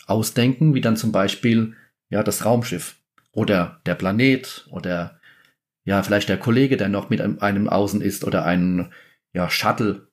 ausdenken, 0.07 0.75
wie 0.75 0.81
dann 0.81 0.97
zum 0.97 1.13
Beispiel 1.13 1.77
ja 2.11 2.25
das 2.25 2.45
Raumschiff 2.45 2.97
oder 3.31 3.81
der 3.87 3.95
Planet 3.95 4.67
oder 4.71 5.21
ja 5.85 6.03
vielleicht 6.03 6.29
der 6.29 6.39
Kollege, 6.39 6.77
der 6.77 6.89
noch 6.89 7.09
mit 7.09 7.21
einem, 7.21 7.69
außen 7.69 8.01
ist 8.01 8.25
oder 8.25 8.45
ein 8.45 8.93
ja 9.33 9.49
Shuttle. 9.49 10.09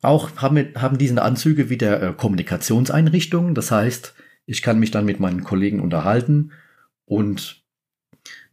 Auch 0.00 0.36
haben, 0.36 0.74
haben 0.74 0.96
diese 0.96 1.20
Anzüge 1.20 1.68
wieder 1.68 2.02
äh, 2.02 2.14
Kommunikationseinrichtungen. 2.14 3.54
Das 3.54 3.70
heißt, 3.70 4.14
ich 4.46 4.62
kann 4.62 4.78
mich 4.78 4.90
dann 4.90 5.04
mit 5.04 5.20
meinen 5.20 5.44
Kollegen 5.44 5.80
unterhalten 5.80 6.52
und 7.04 7.63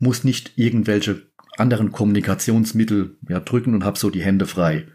muss 0.02 0.24
nicht 0.24 0.54
irgendwelche 0.58 1.32
anderen 1.58 1.92
Kommunikationsmittel 1.92 3.18
ja, 3.30 3.40
drücken 3.40 3.76
und 3.76 3.86
habe 3.86 4.00
so 4.00 4.10
die 4.10 4.24
Hände 4.24 4.48
frei. 4.48 4.88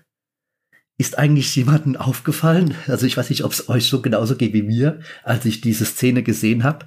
Ist 0.99 1.19
eigentlich 1.19 1.55
jemandem 1.55 1.97
aufgefallen, 1.97 2.75
also 2.87 3.07
ich 3.07 3.17
weiß 3.17 3.31
nicht, 3.31 3.45
ob 3.45 3.53
es 3.53 3.69
euch 3.69 3.87
so 3.87 4.03
genauso 4.03 4.37
geht 4.37 4.53
wie 4.53 4.63
mir, 4.63 5.01
als 5.23 5.45
ich 5.45 5.61
diese 5.61 5.85
Szene 5.85 6.23
gesehen 6.23 6.65
habe, 6.65 6.87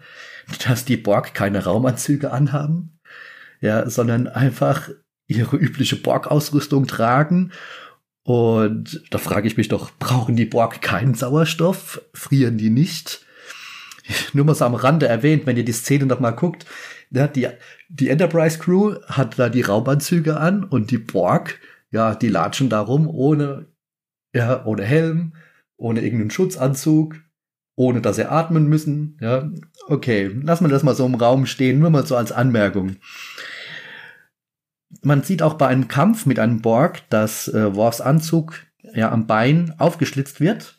dass 0.65 0.83
die 0.83 0.97
Borg 0.97 1.33
keine 1.33 1.63
Raumanzüge 1.63 2.31
anhaben, 2.31 2.99
ja, 3.61 3.89
sondern 3.89 4.27
einfach 4.27 4.89
ihre 5.27 5.55
übliche 5.55 5.95
Borg-Ausrüstung 5.95 6.87
tragen. 6.87 7.51
Und 8.23 9.03
da 9.11 9.17
frage 9.19 9.47
ich 9.47 9.57
mich 9.57 9.69
doch, 9.69 9.91
brauchen 9.97 10.35
die 10.35 10.45
Borg 10.45 10.81
keinen 10.81 11.13
Sauerstoff? 11.13 12.01
Frieren 12.13 12.57
die 12.57 12.71
nicht? 12.71 13.25
Nur 14.33 14.45
mal 14.45 14.55
so 14.55 14.65
am 14.65 14.75
Rande 14.75 15.07
erwähnt, 15.07 15.45
wenn 15.45 15.57
ihr 15.57 15.65
die 15.65 15.71
Szene 15.71 16.05
noch 16.05 16.19
mal 16.19 16.31
guckt, 16.31 16.65
ja, 17.11 17.27
die, 17.27 17.47
die 17.87 18.09
Enterprise 18.09 18.59
Crew 18.59 18.95
hat 19.07 19.39
da 19.39 19.49
die 19.49 19.61
Raumanzüge 19.61 20.37
an 20.37 20.63
und 20.63 20.91
die 20.91 20.97
Borg, 20.97 21.59
ja, 21.91 22.15
die 22.15 22.29
latschen 22.29 22.69
da 22.69 22.81
rum 22.81 23.07
ohne, 23.07 23.67
ja, 24.33 24.63
ohne 24.65 24.83
Helm, 24.83 25.33
ohne 25.77 26.01
irgendeinen 26.01 26.31
Schutzanzug, 26.31 27.15
ohne 27.75 28.01
dass 28.01 28.17
sie 28.17 28.29
atmen 28.29 28.67
müssen, 28.67 29.17
ja. 29.21 29.49
Okay, 29.87 30.27
lassen 30.27 30.65
wir 30.65 30.69
das 30.69 30.83
mal 30.83 30.95
so 30.95 31.05
im 31.05 31.15
Raum 31.15 31.45
stehen, 31.45 31.79
nur 31.79 31.89
mal 31.89 32.05
so 32.05 32.15
als 32.15 32.31
Anmerkung. 32.31 32.97
Man 35.01 35.23
sieht 35.23 35.41
auch 35.41 35.53
bei 35.53 35.67
einem 35.67 35.87
Kampf 35.87 36.25
mit 36.25 36.39
einem 36.39 36.61
Borg, 36.61 37.09
dass 37.09 37.47
äh, 37.47 37.75
Worfs 37.75 38.01
Anzug 38.01 38.59
ja 38.93 39.11
am 39.11 39.27
Bein 39.27 39.73
aufgeschlitzt 39.77 40.39
wird. 40.39 40.77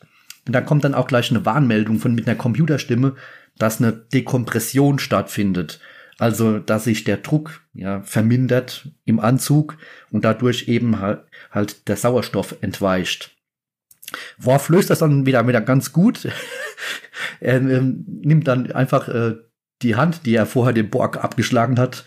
Und 0.51 0.55
da 0.55 0.59
kommt 0.59 0.83
dann 0.83 0.93
auch 0.93 1.07
gleich 1.07 1.31
eine 1.31 1.45
Warnmeldung 1.45 1.99
von 1.99 2.13
mit 2.13 2.27
einer 2.27 2.37
Computerstimme, 2.37 3.15
dass 3.57 3.79
eine 3.79 3.93
Dekompression 3.93 4.99
stattfindet. 4.99 5.79
Also, 6.17 6.59
dass 6.59 6.83
sich 6.83 7.05
der 7.05 7.15
Druck 7.15 7.61
ja 7.73 8.01
vermindert 8.01 8.89
im 9.05 9.21
Anzug 9.21 9.77
und 10.09 10.25
dadurch 10.25 10.67
eben 10.67 10.99
halt, 10.99 11.21
halt 11.51 11.87
der 11.87 11.95
Sauerstoff 11.95 12.57
entweicht. 12.59 13.31
Worf 14.37 14.67
löst 14.67 14.89
das 14.89 14.99
dann 14.99 15.25
wieder, 15.25 15.47
wieder 15.47 15.61
ganz 15.61 15.93
gut. 15.93 16.27
er 17.39 17.55
ähm, 17.55 18.03
nimmt 18.05 18.45
dann 18.49 18.73
einfach 18.73 19.07
äh, 19.07 19.35
die 19.81 19.95
Hand, 19.95 20.25
die 20.25 20.35
er 20.35 20.45
vorher 20.45 20.73
dem 20.73 20.89
Borg 20.89 21.23
abgeschlagen 21.23 21.79
hat, 21.79 22.03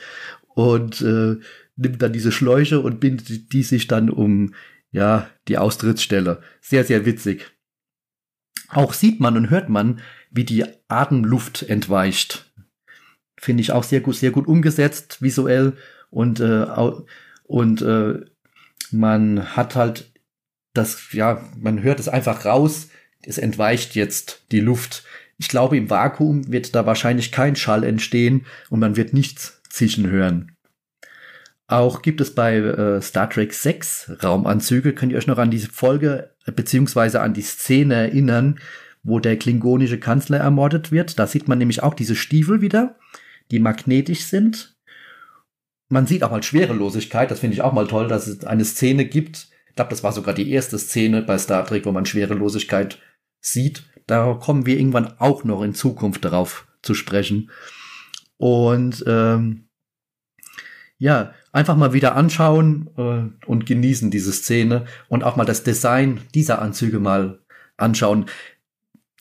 und 0.48 1.00
äh, 1.00 1.36
nimmt 1.76 2.02
dann 2.02 2.12
diese 2.12 2.30
Schläuche 2.30 2.80
und 2.80 3.00
bindet 3.00 3.54
die 3.54 3.62
sich 3.62 3.86
dann 3.86 4.10
um 4.10 4.52
ja 4.90 5.30
die 5.48 5.56
Austrittsstelle. 5.56 6.42
Sehr, 6.60 6.84
sehr 6.84 7.06
witzig. 7.06 7.53
Auch 8.74 8.92
sieht 8.92 9.20
man 9.20 9.36
und 9.36 9.50
hört 9.50 9.70
man, 9.70 10.00
wie 10.30 10.44
die 10.44 10.64
Atemluft 10.88 11.62
entweicht 11.62 12.44
finde 13.44 13.60
ich 13.60 13.72
auch 13.72 13.84
sehr 13.84 14.00
gut, 14.00 14.16
sehr 14.16 14.30
gut 14.30 14.46
umgesetzt 14.46 15.20
visuell 15.20 15.74
und 16.10 16.40
äh, 16.40 16.66
und 17.44 17.82
äh, 17.82 18.20
man 18.90 19.56
hat 19.56 19.76
halt 19.76 20.12
das, 20.72 21.12
ja, 21.12 21.44
man 21.56 21.82
hört 21.82 22.00
es 22.00 22.08
einfach 22.08 22.44
raus. 22.46 22.88
Es 23.22 23.38
entweicht 23.38 23.94
jetzt 23.94 24.44
die 24.50 24.60
Luft. 24.60 25.04
Ich 25.38 25.48
glaube, 25.48 25.76
im 25.76 25.90
Vakuum 25.90 26.50
wird 26.50 26.74
da 26.74 26.86
wahrscheinlich 26.86 27.32
kein 27.32 27.54
Schall 27.54 27.84
entstehen 27.84 28.46
und 28.70 28.80
man 28.80 28.96
wird 28.96 29.12
nichts 29.12 29.60
zischen 29.68 30.08
hören. 30.10 30.53
Auch 31.66 32.02
gibt 32.02 32.20
es 32.20 32.34
bei 32.34 32.56
äh, 32.56 33.00
Star 33.00 33.30
Trek 33.30 33.54
6 33.54 34.22
Raumanzüge. 34.22 34.92
Könnt 34.94 35.12
ihr 35.12 35.18
euch 35.18 35.26
noch 35.26 35.38
an 35.38 35.50
diese 35.50 35.68
Folge 35.70 36.30
äh, 36.46 36.52
beziehungsweise 36.52 37.20
an 37.20 37.34
die 37.34 37.42
Szene 37.42 37.94
erinnern, 37.94 38.58
wo 39.02 39.18
der 39.18 39.38
klingonische 39.38 39.98
Kanzler 39.98 40.38
ermordet 40.38 40.92
wird? 40.92 41.18
Da 41.18 41.26
sieht 41.26 41.48
man 41.48 41.58
nämlich 41.58 41.82
auch 41.82 41.94
diese 41.94 42.16
Stiefel 42.16 42.60
wieder 42.60 42.96
die 43.50 43.58
magnetisch 43.58 44.24
sind. 44.24 44.76
Man 45.88 46.06
sieht 46.06 46.22
auch 46.22 46.30
mal 46.30 46.42
Schwerelosigkeit, 46.42 47.30
das 47.30 47.40
finde 47.40 47.54
ich 47.54 47.62
auch 47.62 47.72
mal 47.72 47.86
toll, 47.86 48.08
dass 48.08 48.26
es 48.26 48.44
eine 48.44 48.64
Szene 48.64 49.04
gibt. 49.04 49.48
Ich 49.68 49.76
glaube, 49.76 49.90
das 49.90 50.02
war 50.02 50.12
sogar 50.12 50.34
die 50.34 50.50
erste 50.50 50.78
Szene 50.78 51.22
bei 51.22 51.38
Star 51.38 51.66
Trek, 51.66 51.84
wo 51.84 51.92
man 51.92 52.06
Schwerelosigkeit 52.06 52.98
sieht. 53.40 53.84
Da 54.06 54.34
kommen 54.34 54.66
wir 54.66 54.78
irgendwann 54.78 55.18
auch 55.18 55.44
noch 55.44 55.62
in 55.62 55.74
Zukunft 55.74 56.24
darauf 56.24 56.66
zu 56.82 56.94
sprechen. 56.94 57.50
Und 58.36 59.04
ähm, 59.06 59.68
ja, 60.98 61.34
einfach 61.54 61.76
mal 61.76 61.92
wieder 61.92 62.16
anschauen 62.16 62.90
äh, 62.98 63.46
und 63.46 63.64
genießen 63.64 64.10
diese 64.10 64.32
Szene 64.32 64.86
und 65.08 65.22
auch 65.22 65.36
mal 65.36 65.44
das 65.44 65.62
Design 65.62 66.20
dieser 66.34 66.60
Anzüge 66.60 66.98
mal 66.98 67.38
anschauen. 67.76 68.26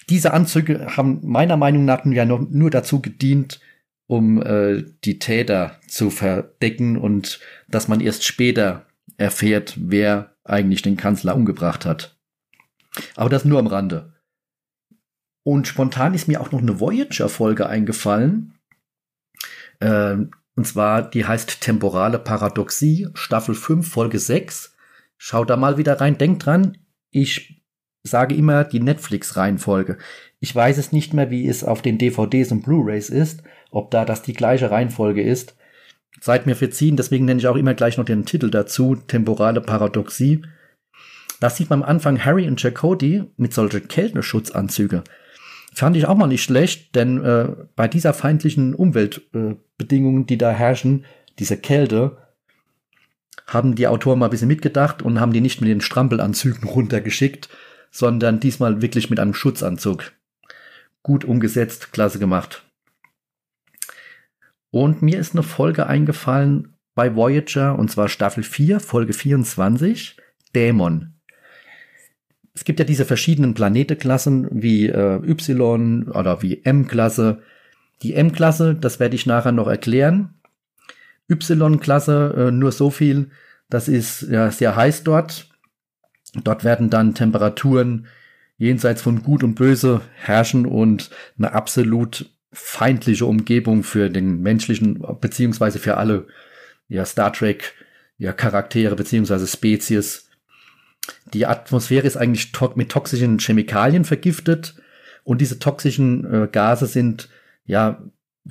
Diese 0.10 0.34
Anzüge 0.34 0.98
haben 0.98 1.20
meiner 1.24 1.58
Meinung 1.58 1.86
nach 1.86 2.04
ja 2.06 2.26
noch 2.26 2.42
nur 2.42 2.72
dazu 2.72 3.02
gedient, 3.02 3.62
um 4.08 4.42
äh, 4.42 4.84
die 5.04 5.20
Täter 5.20 5.80
zu 5.88 6.10
verdecken 6.10 6.98
und 6.98 7.40
dass 7.70 7.88
man 7.88 8.02
erst 8.02 8.26
später 8.26 8.88
erfährt, 9.18 9.76
wer 9.80 10.36
eigentlich 10.44 10.82
den 10.82 10.98
Kanzler 10.98 11.36
umgebracht 11.36 11.86
hat. 11.86 12.18
Aber 13.16 13.30
das 13.30 13.46
nur 13.46 13.60
am 13.60 13.68
Rande. 13.68 14.14
Und 15.44 15.68
spontan 15.68 16.16
ist 16.16 16.28
mir 16.28 16.42
auch 16.42 16.52
noch 16.52 16.62
eine 16.62 16.80
Voyager-Folge 16.80 17.68
eingefallen. 17.68 18.56
Äh, 19.80 20.18
und 20.56 20.68
zwar, 20.68 21.10
die 21.10 21.26
heißt 21.26 21.62
Temporale 21.62 22.20
Paradoxie, 22.20 23.08
Staffel 23.14 23.56
5, 23.56 23.88
Folge 23.88 24.20
6. 24.20 24.76
Schaut 25.18 25.50
da 25.50 25.58
mal 25.58 25.78
wieder 25.78 26.00
rein. 26.00 26.18
Denkt 26.18 26.46
dran, 26.46 26.78
ich 27.10 27.64
sage 28.04 28.36
immer 28.36 28.64
die 28.64 28.80
Netflix-Reihenfolge. 28.82 29.98
Ich 30.40 30.54
weiß 30.54 30.78
es 30.78 30.92
nicht 30.92 31.14
mehr, 31.14 31.32
wie 31.32 31.48
es 31.48 31.64
auf 31.64 31.82
den 31.82 31.98
DVDs 31.98 32.52
und 32.52 32.64
Blu-rays 32.64 33.10
ist, 33.10 33.44
ob 33.72 33.92
da 33.92 34.06
das 34.06 34.22
die 34.22 34.34
gleiche 34.34 34.70
Reihenfolge 34.70 35.24
ist. 35.24 35.56
Seid 36.22 36.46
mir 36.46 36.56
verziehen, 36.56 36.98
deswegen 36.98 37.26
nenne 37.26 37.40
ich 37.40 37.48
auch 37.48 37.56
immer 37.56 37.74
gleich 37.74 37.98
noch 37.98 38.06
den 38.06 38.26
Titel 38.26 38.52
dazu, 38.52 38.96
Temporale 38.96 39.62
Paradoxie. 39.62 40.44
Da 41.40 41.50
sieht 41.50 41.70
man 41.70 41.82
am 41.82 41.90
Anfang 41.90 42.24
Harry 42.24 42.48
und 42.48 42.62
Jacody 42.62 43.24
mit 43.38 43.54
solchen 43.54 43.88
Kälteschutzanzüge. 43.88 45.04
Fand 45.74 45.96
ich 45.98 46.06
auch 46.06 46.18
mal 46.18 46.28
nicht 46.28 46.44
schlecht, 46.44 46.96
denn 46.96 47.24
äh, 47.24 47.50
bei 47.76 47.88
dieser 47.88 48.14
feindlichen 48.14 48.76
Umweltbedingungen, 48.76 50.24
äh, 50.24 50.26
die 50.26 50.38
da 50.38 50.52
herrschen, 50.52 51.06
diese 51.40 51.58
Kälte, 51.58 52.18
haben 53.48 53.76
die 53.76 53.88
Autoren 53.88 54.20
mal 54.20 54.26
ein 54.28 54.32
bisschen 54.32 54.48
mitgedacht 54.48 55.02
und 55.02 55.20
haben 55.20 55.34
die 55.34 55.42
nicht 55.42 55.62
mit 55.62 55.70
den 55.70 55.82
Strampelanzügen 55.82 56.64
runtergeschickt, 56.70 57.50
sondern 57.92 58.40
diesmal 58.40 58.82
wirklich 58.82 59.10
mit 59.10 59.20
einem 59.20 59.34
Schutzanzug. 59.34 60.12
Gut 61.02 61.26
umgesetzt, 61.26 61.92
klasse 61.92 62.20
gemacht. 62.20 62.64
Und 64.72 65.02
mir 65.02 65.20
ist 65.20 65.34
eine 65.34 65.44
Folge 65.44 65.88
eingefallen 65.88 66.76
bei 66.96 67.16
Voyager, 67.16 67.78
und 67.78 67.92
zwar 67.92 68.10
Staffel 68.10 68.44
4, 68.44 68.80
Folge 68.80 69.14
24, 69.14 70.18
Dämon. 70.56 71.13
Es 72.54 72.64
gibt 72.66 72.80
ja 72.80 72.86
diese 72.86 73.06
verschiedenen 73.06 73.54
Planeteklassen 73.54 74.48
wie 74.52 74.88
äh, 74.88 75.20
Y 75.28 76.10
oder 76.10 76.42
wie 76.42 76.64
M-Klasse. 76.64 77.42
Die 78.04 78.14
M-Klasse, 78.14 78.76
das 78.76 79.00
werde 79.00 79.16
ich 79.16 79.26
nachher 79.26 79.52
noch 79.52 79.68
erklären. 79.68 80.36
Y-Klasse, 81.30 82.36
äh, 82.38 82.52
nur 82.52 82.72
so 82.72 82.90
viel, 82.90 83.32
das 83.70 83.88
ist 83.88 84.24
ja 84.24 84.52
sehr 84.52 84.76
heiß 84.76 85.04
dort. 85.04 85.48
Dort 86.44 86.64
werden 86.64 86.90
dann 86.90 87.16
Temperaturen 87.16 88.08
jenseits 88.58 89.02
von 89.02 89.24
Gut 89.24 89.44
und 89.44 89.56
Böse 89.56 90.02
herrschen 90.16 90.66
und 90.66 91.10
eine 91.38 91.54
absolut 91.54 92.30
feindliche 92.52 93.26
Umgebung 93.26 93.84
für 93.84 94.10
den 94.10 94.42
menschlichen, 94.42 95.04
beziehungsweise 95.20 95.80
für 95.80 95.98
alle 95.98 96.28
ja, 96.88 97.06
Star 97.06 97.34
Trek 97.34 97.74
ja, 98.18 98.32
Charaktere, 98.32 98.96
beziehungsweise 98.96 99.48
Spezies. 99.48 100.30
Die 101.34 101.46
Atmosphäre 101.46 102.08
ist 102.08 102.18
eigentlich 102.18 102.52
to 102.52 102.72
mit 102.76 102.90
toxischen 102.90 103.40
Chemikalien 103.40 104.06
vergiftet 104.06 104.76
und 105.24 105.42
diese 105.42 105.60
toxischen 105.60 106.32
äh, 106.32 106.48
Gase 106.52 106.86
sind 106.86 107.30
ja 107.66 108.02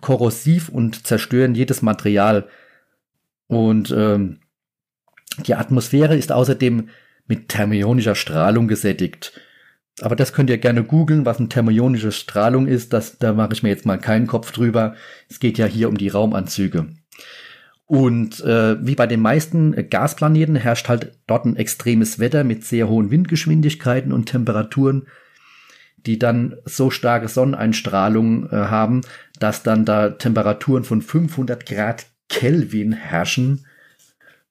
korrosiv 0.01 0.69
und 0.69 1.07
zerstören 1.07 1.55
jedes 1.55 1.83
Material. 1.83 2.49
Und 3.47 3.95
ähm, 3.97 4.41
die 5.47 5.55
Atmosphäre 5.55 6.17
ist 6.17 6.33
außerdem 6.33 6.89
mit 7.27 7.49
thermionischer 7.49 8.15
Strahlung 8.15 8.69
gesättigt. 8.69 9.33
Aber 10.01 10.17
das 10.17 10.33
könnt 10.33 10.49
ihr 10.49 10.59
gerne 10.59 10.85
googeln, 10.85 11.27
was 11.27 11.39
eine 11.39 11.49
thermionische 11.49 12.13
Strahlung 12.13 12.67
ist. 12.67 12.93
Das, 12.93 13.19
da 13.19 13.35
mache 13.35 13.53
ich 13.53 13.63
mir 13.63 13.69
jetzt 13.69 13.87
mal 13.87 13.99
keinen 13.99 14.27
Kopf 14.27 14.53
drüber. 14.53 14.95
Es 15.29 15.39
geht 15.39 15.59
ja 15.59 15.67
hier 15.67 15.89
um 15.89 15.99
die 15.99 16.09
Raumanzüge. 16.09 16.89
Und 17.93 18.41
äh, 18.41 18.85
wie 18.87 18.95
bei 18.95 19.07
den 19.07 19.21
meisten 19.21 19.91
Gasplaneten 19.91 20.57
herrscht 20.57 20.89
halt 20.89 21.13
dort 21.27 21.45
ein 21.45 21.57
extremes 21.57 22.19
Wetter 22.19 22.43
mit 22.43 22.65
sehr 22.65 22.89
hohen 22.89 23.11
Windgeschwindigkeiten 23.11 24.15
und 24.15 24.25
Temperaturen, 24.25 25.09
die 26.07 26.19
dann 26.19 26.57
so 26.65 26.89
starke 26.89 27.29
Sonneneinstrahlung 27.29 28.49
äh, 28.49 28.57
haben, 28.57 29.03
dass 29.39 29.63
dann 29.63 29.85
da 29.85 30.09
Temperaturen 30.09 30.85
von 30.85 31.03
500 31.03 31.67
Grad 31.67 32.07
Kelvin 32.31 32.95
herrschen. 32.95 33.67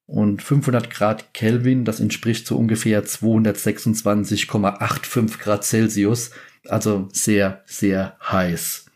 Und 0.06 0.44
500 0.44 0.92
Grad 0.92 1.34
Kelvin, 1.34 1.84
das 1.84 2.00
entspricht 2.00 2.46
so 2.46 2.60
ungefähr 2.60 3.06
226,85 3.06 5.40
Grad 5.40 5.64
Celsius. 5.64 6.30
Also 6.68 7.10
sehr, 7.12 7.64
sehr 7.66 8.18
heiß. 8.22 8.91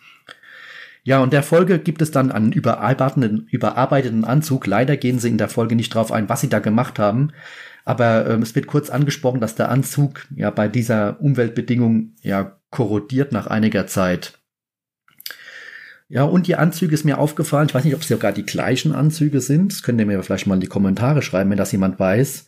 Ja, 1.06 1.22
und 1.22 1.34
der 1.34 1.44
Folge 1.44 1.78
gibt 1.78 2.02
es 2.02 2.10
dann 2.10 2.32
einen 2.32 2.52
überarbeiteten, 2.52 3.48
überarbeiteten 3.52 4.26
Anzug. 4.26 4.66
Leider 4.66 4.98
gehen 4.98 5.20
sie 5.20 5.30
in 5.30 5.38
der 5.38 5.50
Folge 5.50 5.76
nicht 5.76 5.94
drauf 5.94 6.12
ein, 6.12 6.30
was 6.30 6.42
sie 6.42 6.50
da 6.50 6.58
gemacht 6.58 6.98
haben. 6.98 7.32
Aber 7.86 8.28
ähm, 8.28 8.42
es 8.42 8.56
wird 8.56 8.66
kurz 8.66 8.90
angesprochen, 8.90 9.40
dass 9.40 9.54
der 9.54 9.70
Anzug 9.70 10.26
ja 10.36 10.50
bei 10.50 10.68
dieser 10.68 11.22
Umweltbedingung 11.22 12.14
ja 12.24 12.60
korrodiert 12.72 13.32
nach 13.32 13.46
einiger 13.46 13.86
Zeit. 13.86 14.40
Ja, 16.08 16.24
und 16.24 16.48
die 16.48 16.56
Anzüge 16.56 16.96
ist 16.96 17.06
mir 17.06 17.20
aufgefallen. 17.20 17.68
Ich 17.68 17.76
weiß 17.76 17.84
nicht, 17.84 17.96
ob 17.96 18.02
es 18.02 18.08
sogar 18.08 18.32
die 18.32 18.46
gleichen 18.46 18.92
Anzüge 18.92 19.42
sind. 19.42 19.74
Das 19.74 19.84
könnt 19.84 20.00
ihr 20.00 20.08
mir 20.08 20.24
vielleicht 20.24 20.48
mal 20.48 20.56
in 20.56 20.62
die 20.62 20.68
Kommentare 20.68 21.22
schreiben, 21.22 21.52
wenn 21.52 21.58
das 21.58 21.72
jemand 21.72 22.00
weiß. 22.00 22.48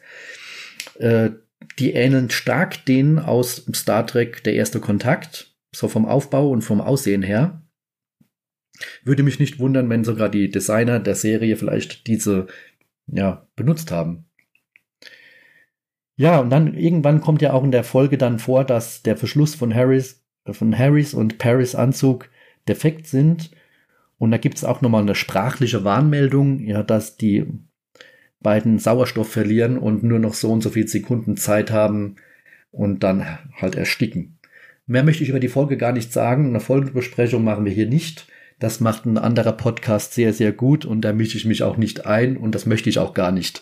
Äh, 0.96 1.30
die 1.78 1.94
ähneln 1.94 2.32
stark 2.32 2.86
denen 2.86 3.20
aus 3.20 3.64
Star 3.76 4.08
Trek 4.08 4.44
Der 4.46 4.56
erste 4.56 4.80
Kontakt. 4.80 5.54
So 5.76 5.88
vom 5.88 6.08
Aufbau 6.08 6.50
und 6.50 6.64
vom 6.64 6.82
Aussehen 6.82 7.22
her. 7.22 7.62
Würde 9.04 9.24
mich 9.24 9.40
nicht 9.40 9.60
wundern, 9.60 9.90
wenn 9.90 10.04
sogar 10.04 10.30
die 10.30 10.50
Designer 10.50 11.00
der 11.00 11.16
Serie 11.16 11.56
vielleicht 11.56 12.08
diese 12.08 12.48
ja, 13.08 13.48
benutzt 13.56 13.92
haben. 13.92 14.26
Ja, 16.16 16.40
und 16.40 16.50
dann 16.50 16.74
irgendwann 16.74 17.22
kommt 17.22 17.42
ja 17.42 17.54
auch 17.54 17.64
in 17.64 17.72
der 17.72 17.84
Folge 17.84 18.18
dann 18.18 18.40
vor, 18.40 18.64
dass 18.64 19.04
der 19.04 19.18
Verschluss 19.18 19.54
von 19.56 19.74
Harris, 19.74 20.24
von 20.50 20.78
Harrys 20.78 21.14
und 21.14 21.38
Paris 21.38 21.76
Anzug 21.76 22.30
defekt 22.68 23.08
sind. 23.08 23.52
Und 24.18 24.32
da 24.32 24.38
gibt 24.38 24.58
es 24.58 24.64
auch 24.64 24.82
nochmal 24.82 25.04
eine 25.04 25.14
sprachliche 25.14 25.84
Warnmeldung, 25.84 26.60
ja, 26.60 26.82
dass 26.82 27.18
die 27.18 27.46
beiden 28.40 28.80
Sauerstoff 28.80 29.32
verlieren 29.32 29.78
und 29.78 30.04
nur 30.04 30.20
noch 30.20 30.34
so 30.34 30.52
und 30.52 30.62
so 30.62 30.70
viele 30.70 30.88
Sekunden 30.88 31.38
Zeit 31.38 31.72
haben 31.72 32.16
und 32.72 33.04
dann 33.04 33.26
halt 33.56 33.76
ersticken. 33.76 34.40
Mehr 34.88 35.04
möchte 35.04 35.24
ich 35.24 35.30
über 35.30 35.40
die 35.40 35.50
Folge 35.50 35.78
gar 35.78 35.92
nicht 35.92 36.14
sagen. 36.14 36.48
Eine 36.48 36.60
Folgenbesprechung 36.60 37.44
machen 37.44 37.66
wir 37.66 37.72
hier 37.72 37.88
nicht. 37.88 38.28
Das 38.60 38.80
macht 38.80 39.06
ein 39.06 39.18
anderer 39.18 39.54
Podcast 39.54 40.14
sehr, 40.14 40.34
sehr 40.34 40.52
gut 40.52 40.86
und 40.86 41.02
da 41.02 41.14
mische 41.14 41.38
ich 41.38 41.46
mich 41.46 41.64
auch 41.64 41.78
nicht 41.78 42.06
ein 42.06 42.38
und 42.38 42.56
das 42.56 42.66
möchte 42.66 42.90
ich 42.90 42.98
auch 43.00 43.14
gar 43.14 43.32
nicht. 43.32 43.62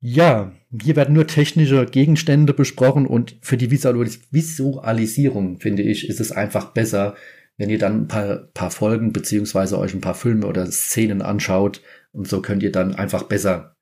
Ja, 0.00 0.52
hier 0.82 0.96
werden 0.96 1.14
nur 1.14 1.26
technische 1.26 1.86
Gegenstände 1.86 2.52
besprochen 2.52 3.06
und 3.06 3.36
für 3.40 3.56
die 3.56 3.70
Visualisierung, 3.70 5.60
finde 5.60 5.82
ich, 5.82 6.08
ist 6.08 6.20
es 6.20 6.32
einfach 6.32 6.72
besser, 6.72 7.14
wenn 7.56 7.70
ihr 7.70 7.78
dann 7.78 8.02
ein 8.02 8.08
paar, 8.08 8.48
paar 8.52 8.70
Folgen 8.70 9.12
beziehungsweise 9.12 9.78
euch 9.78 9.94
ein 9.94 10.00
paar 10.00 10.14
Filme 10.14 10.46
oder 10.46 10.66
Szenen 10.66 11.22
anschaut 11.22 11.80
und 12.12 12.28
so 12.28 12.42
könnt 12.42 12.62
ihr 12.62 12.72
dann 12.72 12.94
einfach 12.94 13.22
besser 13.22 13.76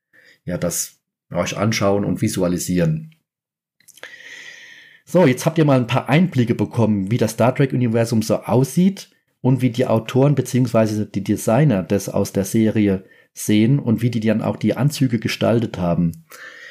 ja 0.45 0.59
das 0.59 0.99
euch 1.33 1.57
anschauen 1.57 2.05
und 2.05 2.21
visualisieren. 2.21 3.15
So, 5.05 5.27
jetzt 5.27 5.47
habt 5.47 5.59
ihr 5.59 5.65
mal 5.65 5.79
ein 5.79 5.87
paar 5.87 6.09
Einblicke 6.09 6.55
bekommen, 6.55 7.11
wie 7.11 7.19
das 7.19 7.33
Star 7.33 7.55
Trek 7.55 7.73
Universum 7.73 8.23
so 8.23 8.37
aussieht 8.37 9.12
und 9.43 9.61
wie 9.61 9.71
die 9.71 9.87
Autoren 9.87 10.35
beziehungsweise 10.35 11.05
die 11.05 11.23
Designer 11.23 11.83
das 11.83 12.09
aus 12.09 12.33
der 12.33 12.45
Serie 12.45 13.05
sehen 13.35 13.79
und 13.79 14.01
wie 14.01 14.11
die 14.11 14.21
dann 14.21 14.43
auch 14.43 14.57
die 14.57 14.77
Anzüge 14.77 15.19
gestaltet 15.19 15.79
haben. 15.79 16.25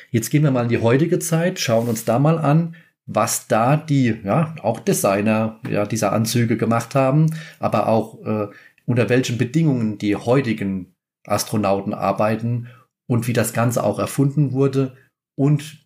Jetzt 0.09 0.29
gehen 0.29 0.43
wir 0.43 0.51
mal 0.51 0.63
in 0.63 0.69
die 0.69 0.81
heutige 0.81 1.19
Zeit, 1.19 1.59
schauen 1.59 1.87
uns 1.87 2.05
da 2.05 2.19
mal 2.19 2.39
an, 2.39 2.75
was 3.05 3.47
da 3.47 3.77
die, 3.77 4.15
ja, 4.23 4.55
auch 4.61 4.79
Designer 4.79 5.59
ja, 5.69 5.85
dieser 5.85 6.13
Anzüge 6.13 6.57
gemacht 6.57 6.95
haben, 6.95 7.27
aber 7.59 7.87
auch 7.87 8.23
äh, 8.25 8.47
unter 8.85 9.09
welchen 9.09 9.37
Bedingungen 9.37 9.97
die 9.97 10.15
heutigen 10.15 10.93
Astronauten 11.25 11.93
arbeiten 11.93 12.67
und 13.07 13.27
wie 13.27 13.33
das 13.33 13.53
Ganze 13.53 13.83
auch 13.83 13.99
erfunden 13.99 14.53
wurde 14.53 14.95
und 15.35 15.81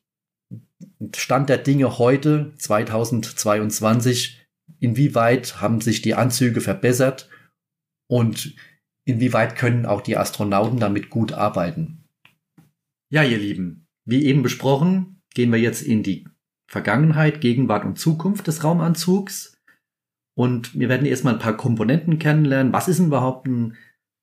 Stand 1.16 1.50
der 1.50 1.58
Dinge 1.58 1.98
heute, 1.98 2.54
2022, 2.58 4.45
inwieweit 4.80 5.62
haben 5.62 5.82
sich 5.82 6.02
die 6.02 6.16
Anzüge 6.16 6.62
verbessert 6.62 7.30
und 8.08 8.56
inwieweit 9.06 9.56
können 9.56 9.86
auch 9.86 10.02
die 10.02 10.18
Astronauten 10.18 10.80
damit 10.80 11.10
gut 11.10 11.34
arbeiten. 11.34 12.06
Ja, 13.10 13.24
ihr 13.24 13.38
Lieben, 13.38 13.88
wie 14.06 14.26
eben 14.26 14.44
besprochen, 14.44 15.22
gehen 15.34 15.52
wir 15.52 15.60
jetzt 15.60 15.82
in 15.82 16.04
die 16.04 16.28
Vergangenheit, 16.68 17.42
Gegenwart 17.42 17.86
und 17.86 18.00
Zukunft 18.00 18.48
des 18.48 18.64
Raumanzugs. 18.64 19.62
Und 20.36 20.78
wir 20.78 20.90
werden 20.90 21.06
erstmal 21.06 21.34
ein 21.34 21.40
paar 21.40 21.56
Komponenten 21.56 22.20
kennenlernen. 22.20 22.74
Was 22.74 22.88
ist 22.88 22.98
denn 22.98 23.08
überhaupt 23.08 23.48
ein, 23.48 23.78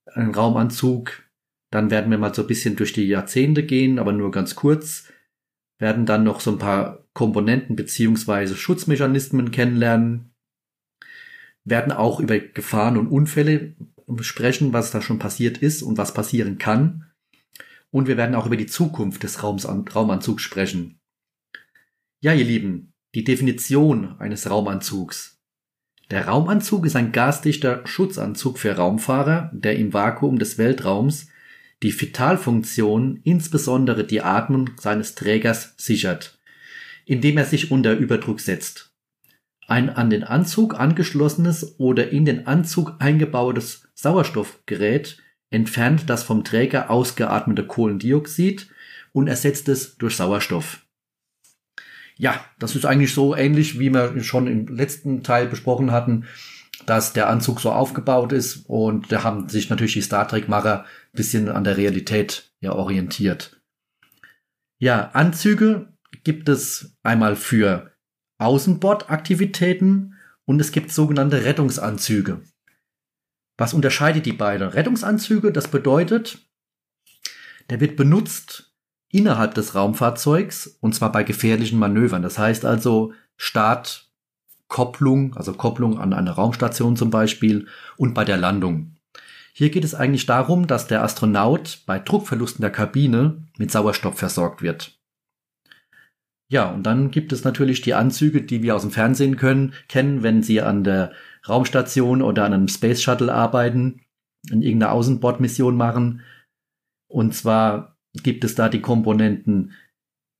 ein 0.06 0.34
Raumanzug? 0.34 1.22
Dann 1.70 1.90
werden 1.90 2.10
wir 2.10 2.18
mal 2.18 2.34
so 2.34 2.42
ein 2.42 2.48
bisschen 2.48 2.76
durch 2.76 2.92
die 2.92 3.06
Jahrzehnte 3.06 3.62
gehen, 3.62 3.98
aber 3.98 4.12
nur 4.12 4.30
ganz 4.30 4.54
kurz. 4.54 5.10
Werden 5.78 6.04
dann 6.04 6.24
noch 6.24 6.40
so 6.40 6.50
ein 6.50 6.58
paar 6.58 7.06
Komponenten 7.14 7.76
beziehungsweise 7.76 8.56
Schutzmechanismen 8.56 9.50
kennenlernen 9.50 10.31
werden 11.64 11.92
auch 11.92 12.20
über 12.20 12.38
Gefahren 12.38 12.96
und 12.96 13.08
Unfälle 13.08 13.74
sprechen, 14.20 14.72
was 14.72 14.90
da 14.90 15.00
schon 15.00 15.18
passiert 15.18 15.58
ist 15.58 15.82
und 15.82 15.98
was 15.98 16.14
passieren 16.14 16.58
kann. 16.58 17.06
Und 17.90 18.08
wir 18.08 18.16
werden 18.16 18.34
auch 18.34 18.46
über 18.46 18.56
die 18.56 18.66
Zukunft 18.66 19.22
des 19.22 19.42
Raums, 19.42 19.66
Raumanzugs 19.68 20.42
sprechen. 20.42 20.98
Ja, 22.20 22.32
ihr 22.32 22.44
Lieben, 22.44 22.92
die 23.14 23.24
Definition 23.24 24.18
eines 24.18 24.48
Raumanzugs. 24.48 25.40
Der 26.10 26.28
Raumanzug 26.28 26.86
ist 26.86 26.96
ein 26.96 27.12
gasdichter 27.12 27.86
Schutzanzug 27.86 28.58
für 28.58 28.76
Raumfahrer, 28.76 29.50
der 29.54 29.76
im 29.76 29.92
Vakuum 29.92 30.38
des 30.38 30.58
Weltraums 30.58 31.28
die 31.82 31.98
Vitalfunktion, 31.98 33.20
insbesondere 33.24 34.04
die 34.04 34.22
Atmung 34.22 34.70
seines 34.78 35.14
Trägers 35.14 35.74
sichert, 35.76 36.38
indem 37.04 37.38
er 37.38 37.44
sich 37.44 37.70
unter 37.70 37.94
Überdruck 37.94 38.40
setzt. 38.40 38.91
Ein 39.68 39.90
an 39.90 40.10
den 40.10 40.24
Anzug 40.24 40.78
angeschlossenes 40.78 41.78
oder 41.78 42.10
in 42.10 42.24
den 42.24 42.46
Anzug 42.46 42.96
eingebautes 42.98 43.88
Sauerstoffgerät 43.94 45.18
entfernt 45.50 46.08
das 46.08 46.22
vom 46.22 46.44
Träger 46.44 46.90
ausgeatmete 46.90 47.66
Kohlendioxid 47.66 48.68
und 49.12 49.28
ersetzt 49.28 49.68
es 49.68 49.96
durch 49.96 50.16
Sauerstoff. 50.16 50.84
Ja, 52.16 52.44
das 52.58 52.76
ist 52.76 52.86
eigentlich 52.86 53.14
so 53.14 53.34
ähnlich, 53.34 53.78
wie 53.78 53.90
wir 53.90 54.22
schon 54.22 54.46
im 54.46 54.66
letzten 54.68 55.22
Teil 55.22 55.46
besprochen 55.46 55.92
hatten, 55.92 56.26
dass 56.86 57.12
der 57.12 57.28
Anzug 57.28 57.60
so 57.60 57.70
aufgebaut 57.70 58.32
ist 58.32 58.64
und 58.66 59.12
da 59.12 59.22
haben 59.22 59.48
sich 59.48 59.70
natürlich 59.70 59.94
die 59.94 60.02
Star 60.02 60.26
Trek-Macher 60.26 60.84
bisschen 61.12 61.48
an 61.48 61.64
der 61.64 61.76
Realität 61.76 62.52
ja 62.60 62.72
orientiert. 62.72 63.60
Ja, 64.78 65.10
Anzüge 65.12 65.92
gibt 66.24 66.48
es 66.48 66.96
einmal 67.02 67.36
für 67.36 67.91
Außenbordaktivitäten 68.44 70.14
und 70.44 70.60
es 70.60 70.72
gibt 70.72 70.92
sogenannte 70.92 71.44
Rettungsanzüge. 71.44 72.42
Was 73.56 73.74
unterscheidet 73.74 74.26
die 74.26 74.32
beiden? 74.32 74.68
Rettungsanzüge, 74.68 75.52
das 75.52 75.68
bedeutet, 75.68 76.38
der 77.70 77.80
wird 77.80 77.96
benutzt 77.96 78.72
innerhalb 79.08 79.54
des 79.54 79.74
Raumfahrzeugs 79.74 80.78
und 80.80 80.94
zwar 80.94 81.12
bei 81.12 81.22
gefährlichen 81.22 81.78
Manövern. 81.78 82.22
Das 82.22 82.38
heißt 82.38 82.64
also 82.64 83.12
Start, 83.36 84.10
Kopplung, 84.68 85.36
also 85.36 85.52
Kopplung 85.52 85.98
an 85.98 86.12
eine 86.12 86.30
Raumstation 86.30 86.96
zum 86.96 87.10
Beispiel 87.10 87.68
und 87.96 88.14
bei 88.14 88.24
der 88.24 88.38
Landung. 88.38 88.96
Hier 89.52 89.68
geht 89.68 89.84
es 89.84 89.94
eigentlich 89.94 90.24
darum, 90.24 90.66
dass 90.66 90.86
der 90.86 91.02
Astronaut 91.02 91.80
bei 91.84 91.98
Druckverlusten 91.98 92.62
der 92.62 92.70
Kabine 92.70 93.46
mit 93.58 93.70
Sauerstoff 93.70 94.18
versorgt 94.18 94.62
wird. 94.62 94.98
Ja, 96.52 96.70
und 96.70 96.82
dann 96.82 97.10
gibt 97.10 97.32
es 97.32 97.44
natürlich 97.44 97.80
die 97.80 97.94
Anzüge, 97.94 98.42
die 98.42 98.62
wir 98.62 98.76
aus 98.76 98.82
dem 98.82 98.90
Fernsehen 98.90 99.36
können, 99.36 99.72
kennen, 99.88 100.22
wenn 100.22 100.42
sie 100.42 100.60
an 100.60 100.84
der 100.84 101.12
Raumstation 101.48 102.20
oder 102.20 102.44
an 102.44 102.52
einem 102.52 102.68
Space 102.68 103.00
Shuttle 103.00 103.32
arbeiten, 103.32 104.02
in 104.50 104.60
irgendeiner 104.60 104.92
Außenbordmission 104.92 105.74
machen. 105.74 106.20
Und 107.08 107.34
zwar 107.34 107.96
gibt 108.22 108.44
es 108.44 108.54
da 108.54 108.68
die 108.68 108.82
Komponenten 108.82 109.72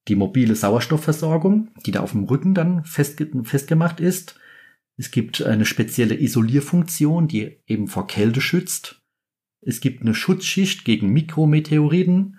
die 0.06 0.14
mobile 0.14 0.54
Sauerstoffversorgung, 0.54 1.70
die 1.86 1.92
da 1.92 2.00
auf 2.00 2.12
dem 2.12 2.24
Rücken 2.24 2.52
dann 2.52 2.84
festge 2.84 3.30
festgemacht 3.44 3.98
ist. 3.98 4.38
Es 4.98 5.12
gibt 5.12 5.40
eine 5.40 5.64
spezielle 5.64 6.20
Isolierfunktion, 6.20 7.26
die 7.26 7.58
eben 7.66 7.88
vor 7.88 8.06
Kälte 8.06 8.42
schützt. 8.42 9.00
Es 9.64 9.80
gibt 9.80 10.02
eine 10.02 10.14
Schutzschicht 10.14 10.84
gegen 10.84 11.08
Mikrometeoriten 11.14 12.38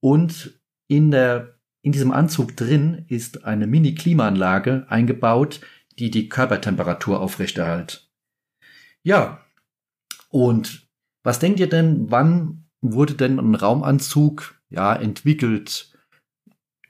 und 0.00 0.58
in 0.88 1.12
der 1.12 1.54
in 1.84 1.92
diesem 1.92 2.12
Anzug 2.12 2.56
drin 2.56 3.04
ist 3.08 3.44
eine 3.44 3.66
Mini-Klimaanlage 3.66 4.86
eingebaut, 4.88 5.60
die 5.98 6.10
die 6.10 6.30
Körpertemperatur 6.30 7.20
aufrechterhält. 7.20 8.08
Ja, 9.02 9.44
und 10.30 10.88
was 11.22 11.40
denkt 11.40 11.60
ihr 11.60 11.68
denn, 11.68 12.10
wann 12.10 12.64
wurde 12.80 13.12
denn 13.12 13.38
ein 13.38 13.54
Raumanzug 13.54 14.58
ja 14.70 14.96
entwickelt? 14.96 15.94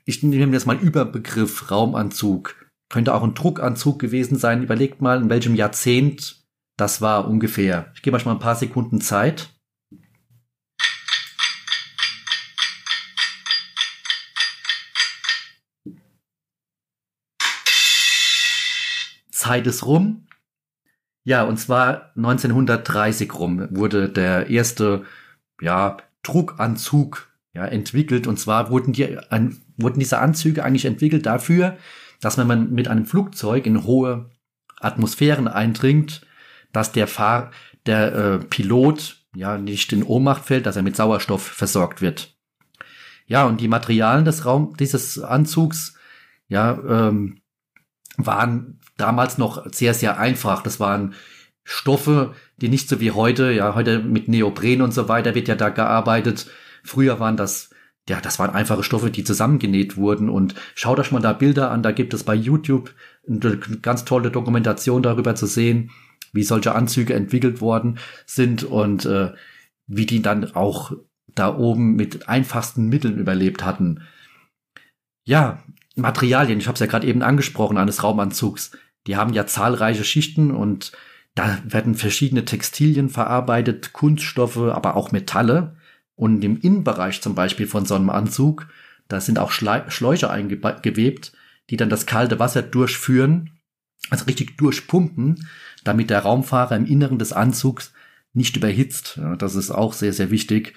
Ich 0.05 0.23
nehme 0.23 0.53
jetzt 0.53 0.65
mal 0.65 0.79
Überbegriff 0.79 1.69
Raumanzug. 1.69 2.71
Könnte 2.87 3.13
auch 3.13 3.23
ein 3.23 3.33
Druckanzug 3.33 3.99
gewesen 3.99 4.37
sein. 4.37 4.63
Überlegt 4.63 5.01
mal, 5.01 5.21
in 5.21 5.29
welchem 5.29 5.55
Jahrzehnt 5.55 6.45
das 6.77 7.01
war 7.01 7.27
ungefähr. 7.27 7.91
Ich 7.95 8.01
gebe 8.01 8.15
euch 8.15 8.25
mal 8.25 8.31
ein 8.31 8.39
paar 8.39 8.55
Sekunden 8.55 9.01
Zeit. 9.01 9.49
Zeit 19.45 19.67
ist 19.67 19.85
rum. 19.85 20.25
Ja, 21.23 21.43
und 21.43 21.57
zwar 21.57 22.11
1930 22.15 23.33
rum 23.33 23.67
wurde 23.71 24.09
der 24.09 24.49
erste 24.49 25.05
ja, 25.61 25.97
Druckanzug 26.23 27.29
ja, 27.53 27.65
entwickelt. 27.65 28.27
Und 28.27 28.39
zwar 28.39 28.69
wurden, 28.69 28.93
die, 28.93 29.17
ein, 29.29 29.57
wurden 29.77 29.99
diese 29.99 30.19
Anzüge 30.19 30.63
eigentlich 30.63 30.85
entwickelt 30.85 31.25
dafür, 31.25 31.77
dass 32.21 32.37
wenn 32.37 32.47
man 32.47 32.71
mit 32.71 32.87
einem 32.87 33.05
Flugzeug 33.05 33.65
in 33.65 33.83
hohe 33.83 34.29
Atmosphären 34.79 35.47
eindringt, 35.47 36.25
dass 36.71 36.91
der 36.91 37.07
Fahr 37.07 37.51
der 37.85 38.15
äh, 38.15 38.39
Pilot 38.39 39.25
ja 39.35 39.57
nicht 39.57 39.93
in 39.93 40.03
Ohnmacht 40.03 40.45
fällt, 40.45 40.65
dass 40.65 40.75
er 40.75 40.83
mit 40.83 40.95
Sauerstoff 40.95 41.43
versorgt 41.43 42.01
wird. 42.01 42.35
Ja, 43.27 43.45
und 43.45 43.61
die 43.61 43.67
Materialien 43.67 44.25
des 44.25 44.45
Raum 44.45 44.75
dieses 44.77 45.19
Anzugs 45.19 45.95
ja 46.47 46.77
ähm, 46.87 47.41
waren 48.17 48.79
damals 48.97 49.37
noch 49.37 49.65
sehr 49.71 49.93
sehr 49.93 50.19
einfach. 50.19 50.61
Das 50.63 50.79
waren 50.79 51.13
Stoffe, 51.63 52.35
die 52.57 52.69
nicht 52.69 52.89
so 52.89 52.99
wie 52.99 53.11
heute, 53.11 53.51
ja 53.51 53.75
heute 53.75 53.99
mit 53.99 54.27
Neopren 54.27 54.81
und 54.81 54.93
so 54.93 55.07
weiter 55.09 55.35
wird 55.35 55.47
ja 55.47 55.55
da 55.55 55.69
gearbeitet. 55.69 56.47
Früher 56.83 57.19
waren 57.19 57.37
das 57.37 57.69
ja, 58.07 58.21
das 58.21 58.37
waren 58.37 58.51
einfache 58.51 58.83
Stoffe, 58.83 59.09
die 59.09 59.23
zusammengenäht 59.23 59.97
wurden. 59.97 60.29
Und 60.29 60.55
schaut 60.75 60.99
euch 60.99 61.11
mal 61.11 61.21
da 61.21 61.33
Bilder 61.33 61.71
an. 61.71 61.81
Da 61.81 61.91
gibt 61.91 62.13
es 62.13 62.23
bei 62.23 62.35
YouTube 62.35 62.93
eine 63.27 63.57
ganz 63.81 64.05
tolle 64.05 64.29
Dokumentation 64.29 65.01
darüber 65.01 65.35
zu 65.35 65.47
sehen, 65.47 65.89
wie 66.31 66.43
solche 66.43 66.75
Anzüge 66.75 67.15
entwickelt 67.15 67.61
worden 67.61 67.97
sind 68.25 68.63
und 68.63 69.05
äh, 69.05 69.31
wie 69.87 70.05
die 70.05 70.21
dann 70.21 70.55
auch 70.55 70.91
da 71.33 71.55
oben 71.55 71.95
mit 71.95 72.29
einfachsten 72.29 72.89
Mitteln 72.89 73.17
überlebt 73.17 73.65
hatten. 73.65 74.01
Ja, 75.23 75.63
Materialien, 75.95 76.59
ich 76.59 76.67
habe 76.67 76.75
es 76.75 76.79
ja 76.79 76.85
gerade 76.85 77.07
eben 77.07 77.23
angesprochen, 77.23 77.77
eines 77.77 78.03
Raumanzugs. 78.03 78.71
Die 79.07 79.17
haben 79.17 79.33
ja 79.33 79.45
zahlreiche 79.45 80.03
Schichten 80.03 80.51
und 80.51 80.91
da 81.35 81.59
werden 81.65 81.95
verschiedene 81.95 82.45
Textilien 82.45 83.09
verarbeitet, 83.09 83.93
Kunststoffe, 83.93 84.57
aber 84.57 84.95
auch 84.95 85.11
Metalle. 85.11 85.75
Und 86.15 86.43
im 86.43 86.59
Innenbereich 86.61 87.21
zum 87.21 87.35
Beispiel 87.35 87.67
von 87.67 87.85
so 87.85 87.95
einem 87.95 88.09
Anzug, 88.09 88.67
da 89.09 89.19
sind 89.19 89.37
auch 89.37 89.51
Schläuche 89.51 90.29
eingewebt, 90.29 91.33
die 91.69 91.77
dann 91.77 91.89
das 91.89 92.05
kalte 92.05 92.39
Wasser 92.39 92.61
durchführen, 92.61 93.51
also 94.09 94.25
richtig 94.25 94.57
durchpumpen, 94.57 95.47
damit 95.83 96.09
der 96.09 96.21
Raumfahrer 96.21 96.75
im 96.75 96.85
Inneren 96.85 97.19
des 97.19 97.33
Anzugs 97.33 97.91
nicht 98.33 98.55
überhitzt. 98.55 99.19
Das 99.37 99.55
ist 99.55 99.71
auch 99.71 99.93
sehr, 99.93 100.13
sehr 100.13 100.31
wichtig. 100.31 100.73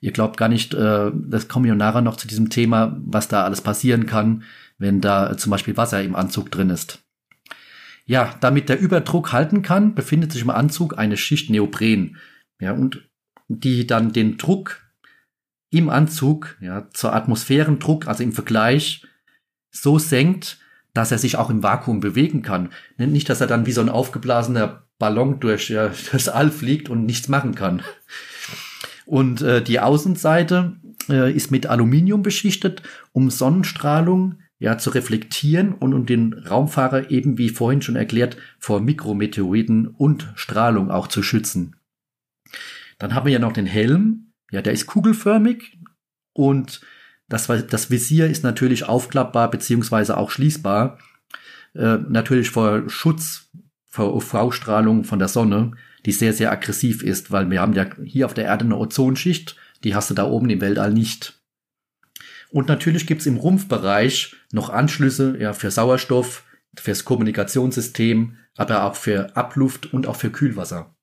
Ihr 0.00 0.12
glaubt 0.12 0.36
gar 0.36 0.48
nicht, 0.48 0.72
äh, 0.72 1.10
das 1.14 1.48
kommen 1.48 1.66
wir 1.66 1.74
nachher 1.74 2.00
noch 2.00 2.16
zu 2.16 2.26
diesem 2.26 2.48
Thema, 2.48 2.96
was 3.04 3.28
da 3.28 3.44
alles 3.44 3.60
passieren 3.60 4.06
kann, 4.06 4.44
wenn 4.78 5.00
da 5.00 5.36
zum 5.36 5.50
Beispiel 5.50 5.76
Wasser 5.76 6.02
im 6.02 6.16
Anzug 6.16 6.50
drin 6.50 6.70
ist. 6.70 7.02
Ja, 8.10 8.34
damit 8.40 8.68
der 8.68 8.80
Überdruck 8.80 9.30
halten 9.30 9.62
kann, 9.62 9.94
befindet 9.94 10.32
sich 10.32 10.42
im 10.42 10.50
Anzug 10.50 10.98
eine 10.98 11.16
Schicht 11.16 11.48
Neopren. 11.48 12.16
Ja, 12.60 12.72
und 12.72 13.08
die 13.46 13.86
dann 13.86 14.12
den 14.12 14.36
Druck 14.36 14.82
im 15.70 15.88
Anzug, 15.88 16.56
ja, 16.60 16.90
zur 16.90 17.14
Atmosphärendruck, 17.14 18.08
also 18.08 18.24
im 18.24 18.32
Vergleich, 18.32 19.06
so 19.70 20.00
senkt, 20.00 20.58
dass 20.92 21.12
er 21.12 21.18
sich 21.18 21.36
auch 21.36 21.50
im 21.50 21.62
Vakuum 21.62 22.00
bewegen 22.00 22.42
kann. 22.42 22.70
Nicht, 22.96 23.28
dass 23.28 23.40
er 23.40 23.46
dann 23.46 23.66
wie 23.66 23.72
so 23.72 23.80
ein 23.80 23.88
aufgeblasener 23.88 24.88
Ballon 24.98 25.38
durch 25.38 25.70
ja, 25.70 25.92
das 26.12 26.28
All 26.28 26.50
fliegt 26.50 26.88
und 26.88 27.06
nichts 27.06 27.28
machen 27.28 27.54
kann. 27.54 27.80
Und 29.06 29.40
äh, 29.40 29.62
die 29.62 29.78
Außenseite 29.78 30.72
äh, 31.08 31.32
ist 31.32 31.52
mit 31.52 31.68
Aluminium 31.68 32.22
beschichtet, 32.22 32.82
um 33.12 33.30
Sonnenstrahlung 33.30 34.39
ja 34.60 34.78
zu 34.78 34.90
reflektieren 34.90 35.72
und 35.72 35.94
um 35.94 36.06
den 36.06 36.34
Raumfahrer 36.34 37.10
eben 37.10 37.38
wie 37.38 37.48
vorhin 37.48 37.82
schon 37.82 37.96
erklärt 37.96 38.36
vor 38.58 38.80
Mikrometeoriten 38.80 39.88
und 39.88 40.28
Strahlung 40.36 40.90
auch 40.90 41.08
zu 41.08 41.22
schützen. 41.22 41.76
Dann 42.98 43.14
haben 43.14 43.24
wir 43.24 43.32
ja 43.32 43.38
noch 43.38 43.54
den 43.54 43.66
Helm. 43.66 44.32
Ja, 44.52 44.62
der 44.62 44.74
ist 44.74 44.86
kugelförmig 44.86 45.78
und 46.34 46.82
das, 47.28 47.46
das 47.46 47.90
Visier 47.90 48.26
ist 48.26 48.44
natürlich 48.44 48.84
aufklappbar 48.84 49.50
beziehungsweise 49.50 50.16
auch 50.16 50.30
schließbar. 50.30 50.98
Äh, 51.74 51.98
natürlich 52.08 52.50
vor 52.50 52.88
Schutz 52.90 53.48
vor 53.86 54.14
UV-Strahlung 54.14 55.04
von 55.04 55.18
der 55.18 55.28
Sonne, 55.28 55.72
die 56.04 56.12
sehr, 56.12 56.32
sehr 56.32 56.52
aggressiv 56.52 57.02
ist, 57.02 57.30
weil 57.30 57.50
wir 57.50 57.60
haben 57.60 57.72
ja 57.72 57.86
hier 58.04 58.26
auf 58.26 58.34
der 58.34 58.44
Erde 58.44 58.64
eine 58.64 58.76
Ozonschicht, 58.76 59.56
die 59.84 59.94
hast 59.94 60.10
du 60.10 60.14
da 60.14 60.24
oben 60.24 60.50
im 60.50 60.60
Weltall 60.60 60.92
nicht. 60.92 61.39
Und 62.52 62.68
natürlich 62.68 63.06
gibt's 63.06 63.26
im 63.26 63.36
Rumpfbereich 63.36 64.34
noch 64.52 64.70
Anschlüsse 64.70 65.36
ja, 65.38 65.52
für 65.52 65.70
Sauerstoff, 65.70 66.44
fürs 66.76 67.04
Kommunikationssystem, 67.04 68.36
aber 68.56 68.84
auch 68.84 68.96
für 68.96 69.36
Abluft 69.36 69.92
und 69.92 70.06
auch 70.06 70.16
für 70.16 70.30
Kühlwasser. 70.30 70.94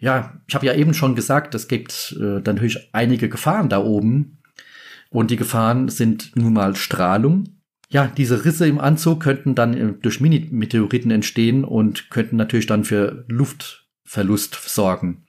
Ja, 0.00 0.40
ich 0.46 0.54
habe 0.54 0.66
ja 0.66 0.74
eben 0.74 0.94
schon 0.94 1.16
gesagt, 1.16 1.54
es 1.54 1.66
gibt 1.66 2.16
äh, 2.18 2.40
dann 2.40 2.56
natürlich 2.56 2.90
einige 2.92 3.28
Gefahren 3.28 3.68
da 3.68 3.82
oben. 3.82 4.38
Und 5.10 5.30
die 5.30 5.36
Gefahren 5.36 5.88
sind 5.88 6.36
nun 6.36 6.52
mal 6.52 6.76
Strahlung. 6.76 7.58
Ja, 7.88 8.06
diese 8.06 8.44
Risse 8.44 8.66
im 8.66 8.78
Anzug 8.78 9.22
könnten 9.22 9.54
dann 9.54 9.74
äh, 9.74 9.92
durch 10.00 10.20
Mini-Meteoriten 10.20 11.10
entstehen 11.10 11.64
und 11.64 12.10
könnten 12.10 12.36
natürlich 12.36 12.66
dann 12.66 12.84
für 12.84 13.24
Luftverlust 13.28 14.54
sorgen. 14.54 15.26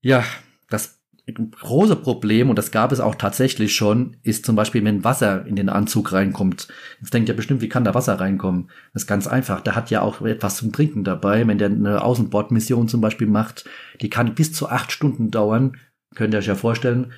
Ja, 0.00 0.24
das 0.68 0.95
große 1.34 1.96
Problem, 1.96 2.50
und 2.50 2.56
das 2.56 2.70
gab 2.70 2.92
es 2.92 3.00
auch 3.00 3.16
tatsächlich 3.16 3.74
schon, 3.74 4.16
ist 4.22 4.46
zum 4.46 4.54
Beispiel, 4.54 4.84
wenn 4.84 5.02
Wasser 5.02 5.44
in 5.44 5.56
den 5.56 5.68
Anzug 5.68 6.12
reinkommt. 6.12 6.68
Jetzt 7.00 7.12
denkt 7.12 7.28
ihr 7.28 7.34
bestimmt, 7.34 7.62
wie 7.62 7.68
kann 7.68 7.82
da 7.84 7.94
Wasser 7.94 8.20
reinkommen? 8.20 8.70
Das 8.92 9.02
ist 9.02 9.08
ganz 9.08 9.26
einfach. 9.26 9.60
Der 9.60 9.74
hat 9.74 9.90
ja 9.90 10.02
auch 10.02 10.22
etwas 10.22 10.56
zum 10.56 10.72
Trinken 10.72 11.02
dabei. 11.02 11.46
Wenn 11.46 11.58
der 11.58 11.70
eine 11.70 12.02
Außenbordmission 12.02 12.86
zum 12.86 13.00
Beispiel 13.00 13.26
macht, 13.26 13.64
die 14.00 14.10
kann 14.10 14.36
bis 14.36 14.52
zu 14.52 14.68
acht 14.68 14.92
Stunden 14.92 15.32
dauern. 15.32 15.76
Könnt 16.14 16.32
ihr 16.32 16.38
euch 16.38 16.46
ja 16.46 16.54
vorstellen. 16.54 17.12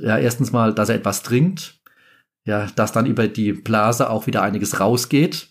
Ja, 0.00 0.16
erstens 0.16 0.50
mal, 0.50 0.74
dass 0.74 0.88
er 0.88 0.96
etwas 0.96 1.22
trinkt. 1.22 1.80
Ja, 2.46 2.66
dass 2.76 2.92
dann 2.92 3.06
über 3.06 3.28
die 3.28 3.52
Blase 3.52 4.08
auch 4.08 4.26
wieder 4.26 4.42
einiges 4.42 4.80
rausgeht. 4.80 5.48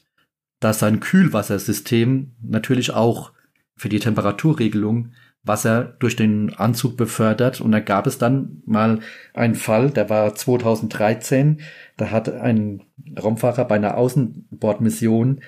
Dass 0.59 0.79
sein 0.79 0.99
Kühlwassersystem 0.99 2.31
natürlich 2.41 2.91
auch 2.91 3.33
für 3.75 3.89
die 3.89 3.99
Temperaturregelung 3.99 5.11
Wasser 5.43 5.95
durch 5.99 6.15
den 6.15 6.53
Anzug 6.53 6.95
befördert. 6.97 7.61
Und 7.61 7.71
da 7.71 7.79
gab 7.79 8.07
es 8.07 8.17
dann 8.17 8.61
mal 8.65 8.99
einen 9.33 9.55
Fall, 9.55 9.91
der 9.91 10.09
war 10.09 10.35
2013, 10.35 11.61
da 11.97 12.11
hat 12.11 12.29
ein 12.29 12.83
Raumfahrer 13.21 13.65
bei 13.65 13.75
einer 13.75 13.97
Außenbordmission 13.97 15.41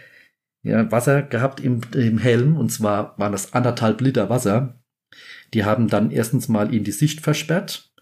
ja, 0.64 0.92
Wasser 0.92 1.22
gehabt 1.22 1.60
im, 1.60 1.82
im 1.94 2.18
Helm, 2.18 2.58
und 2.58 2.72
zwar 2.72 3.18
waren 3.18 3.32
das 3.32 3.54
anderthalb 3.54 4.02
Liter 4.02 4.30
Wasser. 4.30 4.80
Die 5.54 5.64
haben 5.64 5.88
dann 5.88 6.12
erstens 6.12 6.50
mal 6.50 6.74
ihm 6.74 6.84
die 6.84 6.92
Sicht 6.92 7.22
versperrt, 7.22 7.94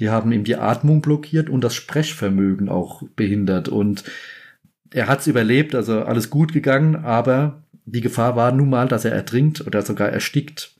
die 0.00 0.10
haben 0.10 0.32
ihm 0.32 0.44
die 0.44 0.56
Atmung 0.56 1.00
blockiert 1.00 1.48
und 1.48 1.62
das 1.62 1.74
Sprechvermögen 1.74 2.68
auch 2.68 3.02
behindert. 3.14 3.68
Und 3.68 4.04
er 4.90 5.06
hat's 5.06 5.26
überlebt, 5.26 5.74
also 5.74 6.02
alles 6.02 6.28
gut 6.28 6.52
gegangen, 6.52 6.96
aber 6.96 7.62
die 7.86 8.00
Gefahr 8.00 8.36
war 8.36 8.52
nun 8.52 8.68
mal, 8.68 8.88
dass 8.88 9.04
er 9.04 9.12
ertrinkt 9.12 9.66
oder 9.66 9.82
sogar 9.82 10.08
erstickt. 10.10 10.75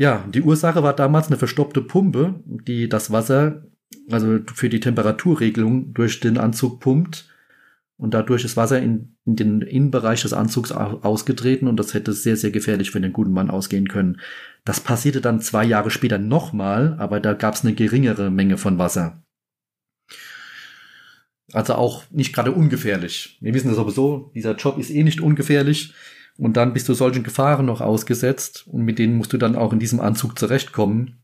Ja, 0.00 0.24
die 0.32 0.40
Ursache 0.40 0.82
war 0.82 0.96
damals 0.96 1.26
eine 1.26 1.36
verstoppte 1.36 1.82
Pumpe, 1.82 2.40
die 2.46 2.88
das 2.88 3.10
Wasser, 3.10 3.66
also 4.10 4.38
für 4.54 4.70
die 4.70 4.80
Temperaturregelung 4.80 5.92
durch 5.92 6.20
den 6.20 6.38
Anzug 6.38 6.80
pumpt. 6.80 7.28
Und 7.98 8.14
dadurch 8.14 8.46
ist 8.46 8.56
Wasser 8.56 8.80
in, 8.80 9.14
in 9.26 9.36
den 9.36 9.60
Innenbereich 9.60 10.22
des 10.22 10.32
Anzugs 10.32 10.72
ausgetreten 10.72 11.68
und 11.68 11.76
das 11.76 11.92
hätte 11.92 12.14
sehr, 12.14 12.38
sehr 12.38 12.50
gefährlich 12.50 12.92
für 12.92 13.00
den 13.02 13.12
guten 13.12 13.34
Mann 13.34 13.50
ausgehen 13.50 13.88
können. 13.88 14.22
Das 14.64 14.80
passierte 14.80 15.20
dann 15.20 15.42
zwei 15.42 15.66
Jahre 15.66 15.90
später 15.90 16.16
nochmal, 16.16 16.96
aber 16.98 17.20
da 17.20 17.34
gab 17.34 17.52
es 17.52 17.62
eine 17.62 17.74
geringere 17.74 18.30
Menge 18.30 18.56
von 18.56 18.78
Wasser. 18.78 19.22
Also 21.52 21.74
auch 21.74 22.04
nicht 22.10 22.32
gerade 22.34 22.52
ungefährlich. 22.52 23.36
Wir 23.42 23.52
wissen 23.52 23.68
ja 23.68 23.74
sowieso, 23.74 24.32
dieser 24.34 24.54
Job 24.54 24.78
ist 24.78 24.88
eh 24.88 25.02
nicht 25.04 25.20
ungefährlich. 25.20 25.92
Und 26.40 26.56
dann 26.56 26.72
bist 26.72 26.88
du 26.88 26.94
solchen 26.94 27.22
Gefahren 27.22 27.66
noch 27.66 27.82
ausgesetzt 27.82 28.66
und 28.66 28.82
mit 28.82 28.98
denen 28.98 29.18
musst 29.18 29.30
du 29.34 29.36
dann 29.36 29.56
auch 29.56 29.74
in 29.74 29.78
diesem 29.78 30.00
Anzug 30.00 30.38
zurechtkommen. 30.38 31.22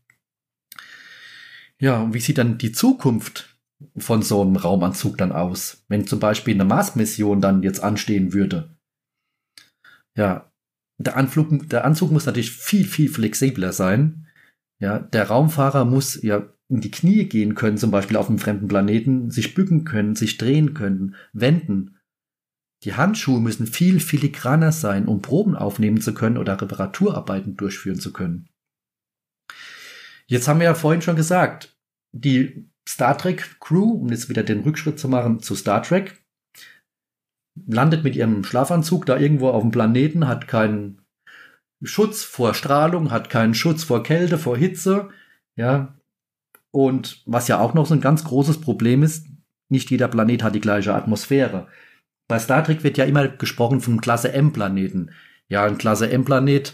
Ja, 1.79 2.01
und 2.03 2.13
wie 2.13 2.19
sieht 2.19 2.37
dann 2.37 2.59
die 2.59 2.71
Zukunft 2.71 3.57
von 3.97 4.21
so 4.21 4.43
einem 4.43 4.57
Raumanzug 4.57 5.17
dann 5.17 5.31
aus, 5.31 5.83
wenn 5.87 6.05
zum 6.05 6.19
Beispiel 6.19 6.53
eine 6.53 6.65
Mars-Mission 6.65 7.41
dann 7.41 7.63
jetzt 7.63 7.83
anstehen 7.83 8.31
würde? 8.31 8.77
Ja, 10.15 10.51
der, 10.99 11.17
Anflug, 11.17 11.67
der 11.67 11.83
Anzug 11.83 12.11
muss 12.11 12.27
natürlich 12.27 12.51
viel, 12.51 12.85
viel 12.85 13.09
flexibler 13.09 13.73
sein. 13.73 14.27
Ja, 14.77 14.99
der 14.99 15.29
Raumfahrer 15.29 15.85
muss 15.85 16.21
ja 16.21 16.47
in 16.69 16.81
die 16.81 16.91
Knie 16.91 17.25
gehen 17.25 17.55
können, 17.55 17.79
zum 17.79 17.89
Beispiel 17.89 18.17
auf 18.17 18.29
einem 18.29 18.37
fremden 18.37 18.67
Planeten, 18.67 19.31
sich 19.31 19.55
bücken 19.55 19.83
können, 19.83 20.15
sich 20.15 20.37
drehen 20.37 20.75
können, 20.75 21.15
wenden. 21.33 21.96
Die 22.83 22.93
Handschuhe 22.93 23.39
müssen 23.39 23.65
viel 23.65 23.99
filigraner 23.99 24.71
sein, 24.71 25.07
um 25.07 25.21
Proben 25.21 25.55
aufnehmen 25.55 25.99
zu 25.99 26.13
können 26.13 26.37
oder 26.37 26.61
Reparaturarbeiten 26.61 27.57
durchführen 27.57 27.99
zu 27.99 28.13
können. 28.13 28.49
Jetzt 30.27 30.47
haben 30.47 30.59
wir 30.59 30.65
ja 30.65 30.75
vorhin 30.75 31.01
schon 31.01 31.15
gesagt, 31.15 31.75
die 32.11 32.69
Star 32.87 33.17
Trek 33.17 33.59
Crew, 33.59 33.93
um 33.93 34.09
jetzt 34.09 34.29
wieder 34.29 34.43
den 34.43 34.61
Rückschritt 34.61 34.99
zu 34.99 35.07
machen 35.07 35.39
zu 35.39 35.55
Star 35.55 35.81
Trek, 35.81 36.21
landet 37.65 38.03
mit 38.03 38.15
ihrem 38.15 38.43
Schlafanzug 38.43 39.05
da 39.05 39.17
irgendwo 39.17 39.49
auf 39.49 39.61
dem 39.61 39.71
Planeten, 39.71 40.27
hat 40.27 40.47
keinen 40.47 41.01
Schutz 41.81 42.23
vor 42.23 42.53
Strahlung, 42.53 43.11
hat 43.11 43.29
keinen 43.29 43.53
Schutz 43.53 43.83
vor 43.83 44.03
Kälte, 44.03 44.37
vor 44.37 44.57
Hitze, 44.57 45.09
ja. 45.55 45.95
Und 46.71 47.23
was 47.25 47.47
ja 47.47 47.59
auch 47.59 47.73
noch 47.73 47.85
so 47.85 47.93
ein 47.93 48.01
ganz 48.01 48.23
großes 48.23 48.61
Problem 48.61 49.03
ist, 49.03 49.27
nicht 49.69 49.89
jeder 49.89 50.07
Planet 50.07 50.43
hat 50.43 50.55
die 50.55 50.61
gleiche 50.61 50.93
Atmosphäre. 50.93 51.67
Bei 52.27 52.39
Star 52.39 52.63
Trek 52.63 52.83
wird 52.83 52.97
ja 52.97 53.05
immer 53.05 53.27
gesprochen 53.27 53.81
von 53.81 54.01
Klasse 54.01 54.33
M-Planeten. 54.33 55.11
Ja, 55.47 55.65
ein 55.65 55.77
Klasse 55.77 56.09
M-Planet, 56.09 56.73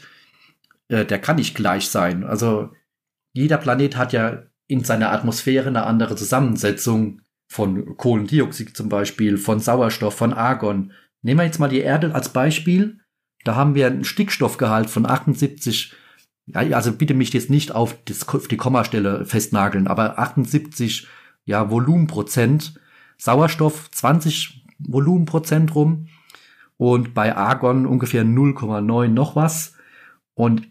äh, 0.88 1.06
der 1.06 1.20
kann 1.20 1.36
nicht 1.36 1.56
gleich 1.56 1.90
sein. 1.90 2.24
Also 2.24 2.72
jeder 3.34 3.58
Planet 3.58 3.98
hat 3.98 4.14
ja 4.14 4.44
in 4.68 4.84
seiner 4.84 5.12
Atmosphäre 5.12 5.68
eine 5.68 5.84
andere 5.86 6.16
Zusammensetzung 6.16 7.22
von 7.48 7.98
Kohlendioxid 7.98 8.76
zum 8.76 8.90
Beispiel, 8.90 9.38
von 9.38 9.60
Sauerstoff, 9.60 10.16
von 10.16 10.34
Argon. 10.34 10.92
Nehmen 11.22 11.40
wir 11.40 11.46
jetzt 11.46 11.60
mal 11.60 11.70
die 11.70 11.82
Erde 11.82 12.16
als 12.16 12.30
Beispiel. 12.30 13.00
Da 13.44 13.56
haben 13.56 13.76
wir 13.76 13.88
einen 13.88 14.06
Stickstoffgehalt 14.06 14.90
von 14.90 15.06
78, 15.06 15.94
ja, 16.48 16.62
also 16.76 16.94
bitte 16.94 17.14
mich 17.14 17.32
jetzt 17.34 17.50
nicht 17.50 17.74
auf, 17.74 17.96
das, 18.06 18.28
auf 18.28 18.48
die 18.48 18.58
Kommastelle 18.58 19.26
festnageln, 19.26 19.88
aber 19.88 20.18
78 20.18 21.08
ja, 21.46 21.70
Volumenprozent, 21.70 22.80
Sauerstoff 23.18 23.92
20 23.92 24.63
Volumenprozent 24.88 25.76
rum 25.76 26.08
und 26.78 27.14
bei 27.14 27.36
Argon 27.36 27.86
ungefähr 27.86 28.24
0,9 28.24 29.08
noch 29.08 29.36
was. 29.36 29.76
Und 30.34 30.68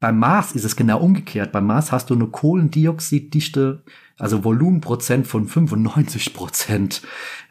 beim 0.00 0.18
Mars 0.18 0.52
ist 0.52 0.64
es 0.64 0.76
genau 0.76 0.98
umgekehrt. 1.00 1.52
Beim 1.52 1.66
Mars 1.66 1.92
hast 1.92 2.08
du 2.10 2.14
eine 2.14 2.26
Kohlendioxiddichte, 2.26 3.84
also 4.18 4.44
Volumenprozent 4.44 5.26
von 5.26 5.46
95 5.46 6.32
Prozent. 6.32 7.02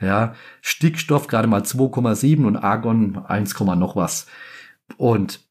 Ja, 0.02 0.34
Stickstoff 0.62 1.28
gerade 1.28 1.48
mal 1.48 1.62
2,7 1.62 2.46
und 2.46 2.58
Argon 2.58 3.18
1, 3.18 3.60
noch 3.60 3.96
was. 3.96 4.26
Und 4.98 5.48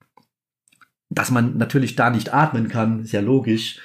dass 1.08 1.30
man 1.30 1.56
natürlich 1.56 1.94
da 1.94 2.10
nicht 2.10 2.34
atmen 2.34 2.68
kann, 2.68 3.00
ist 3.00 3.12
ja 3.12 3.20
logisch. 3.20 3.78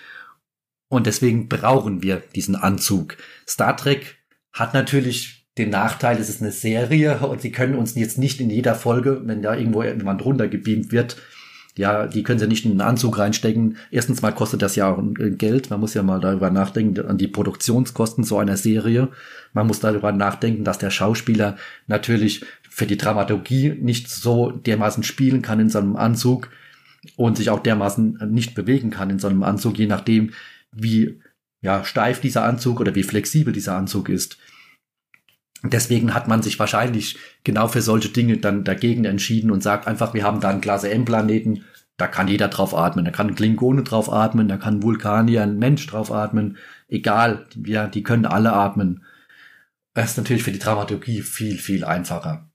Und 0.89 1.06
deswegen 1.08 1.47
brauchen 1.49 2.04
wir 2.04 2.17
diesen 2.17 2.56
Anzug. 2.56 3.17
Star 3.47 3.78
Trek 3.78 4.17
hat 4.52 4.73
natürlich 4.73 5.42
den 5.58 5.70
Nachteil, 5.70 6.18
es 6.18 6.30
ist 6.30 6.42
eine 6.42 6.52
Serie 6.52 7.20
und 7.20 7.42
sie 7.42 7.52
können 7.52 7.76
uns 7.76 7.96
jetzt 7.96 8.18
nicht 8.18 8.42
in 8.42 8.50
jeder 8.50 8.76
Folge, 8.76 9.22
wenn 9.26 9.42
da 9.42 9.56
irgendwo 9.56 9.84
jemand 9.84 10.26
runtergebeamt 10.26 10.92
wird, 10.92 11.18
ja, 11.76 12.06
die 12.06 12.22
können 12.22 12.38
sie 12.38 12.48
nicht 12.48 12.66
in 12.66 12.72
einen 12.72 12.82
Anzug 12.82 13.18
reinstecken. 13.18 13.78
Erstens 13.89 14.22
mal 14.22 14.32
kostet 14.32 14.62
das 14.62 14.76
ja 14.76 14.92
auch 14.92 15.02
Geld. 15.38 15.72
Man 15.72 15.80
muss 15.80 15.96
ja 15.96 16.04
mal 16.04 16.20
darüber 16.20 16.52
nachdenken, 16.52 17.04
an 17.08 17.18
die 17.18 17.28
Produktionskosten 17.28 18.24
so 18.24 18.38
einer 18.38 18.58
Serie. 18.58 19.10
Man 19.54 19.66
muss 19.66 19.80
darüber 19.80 20.12
nachdenken, 20.12 20.63
dass 20.63 20.78
der 20.78 20.92
Schauspieler 20.92 21.58
natürlich 21.88 22.46
für 22.70 22.86
die 22.86 22.98
Dramaturgie 22.98 23.76
nicht 23.82 24.10
so 24.10 24.52
dermaßen 24.52 25.04
spielen 25.04 25.42
kann 25.42 25.60
in 25.60 25.70
seinem 25.70 25.96
Anzug 25.96 26.50
und 27.16 27.38
sich 27.38 27.50
auch 27.50 27.60
dermaßen 27.60 28.20
nicht 28.30 28.54
bewegen 28.54 28.92
kann 28.92 29.10
in 29.10 29.20
so 29.20 29.28
einem 29.28 29.44
Anzug, 29.44 29.78
je 29.78 29.88
nachdem, 29.88 30.32
wie 30.72 31.20
ja, 31.62 31.84
steif 31.84 32.22
dieser 32.22 32.44
Anzug 32.44 32.82
oder 32.82 32.94
wie 32.94 33.04
flexibel 33.04 33.52
dieser 33.52 33.76
Anzug 33.76 34.10
ist. 34.10 34.38
Deswegen 35.65 36.13
hat 36.13 36.28
man 36.28 36.41
sich 36.41 36.60
wahrscheinlich 36.60 37.17
genau 37.45 37.69
für 37.69 37.82
solche 37.82 38.10
Dinge 38.10 38.38
dann 38.38 38.65
dagegen 38.65 39.06
entschieden 39.06 39.49
und 39.49 39.63
sagt 39.63 39.88
einfach, 39.88 40.13
wir 40.13 40.23
haben 40.23 40.41
da 40.41 40.49
einen 40.49 40.62
Klasse 40.62 40.91
M-Planeten, 40.91 41.63
da 41.95 42.08
kann 42.08 42.28
jeder 42.28 42.49
drauf 42.49 42.76
atmen, 42.76 43.06
da 43.06 43.12
kann 43.12 43.28
ein 43.28 43.36
Klingone 43.36 43.84
drauf 43.84 44.12
atmen, 44.12 44.49
da 44.49 44.58
kann 44.58 44.76
ein 44.76 44.84
Vulkanier, 44.84 45.43
ein 45.43 45.58
Mensch 45.58 45.88
drauf 45.88 46.12
atmen, 46.12 46.58
egal, 46.89 47.47
ja, 47.65 47.88
die 47.88 48.04
können 48.04 48.26
alle 48.26 48.52
atmen. 48.52 49.06
Das 49.93 50.12
ist 50.12 50.17
natürlich 50.17 50.43
für 50.43 50.52
die 50.52 50.60
Dramaturgie 50.60 51.21
viel, 51.21 51.58
viel 51.58 51.86
einfacher. 51.86 52.49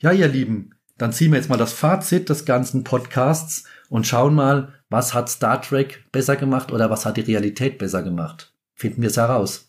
Ja, 0.00 0.12
ihr 0.12 0.28
Lieben, 0.28 0.74
dann 0.98 1.12
ziehen 1.12 1.30
wir 1.32 1.38
jetzt 1.38 1.48
mal 1.48 1.56
das 1.56 1.72
Fazit 1.72 2.28
des 2.28 2.44
ganzen 2.44 2.84
Podcasts 2.84 3.64
und 3.88 4.06
schauen 4.06 4.34
mal, 4.34 4.74
was 4.90 5.14
hat 5.14 5.30
Star 5.30 5.62
Trek 5.62 6.04
besser 6.12 6.36
gemacht 6.36 6.72
oder 6.72 6.90
was 6.90 7.06
hat 7.06 7.16
die 7.16 7.22
Realität 7.22 7.78
besser 7.78 8.02
gemacht. 8.02 8.52
Finden 8.74 9.02
wir 9.02 9.08
es 9.08 9.16
heraus. 9.16 9.67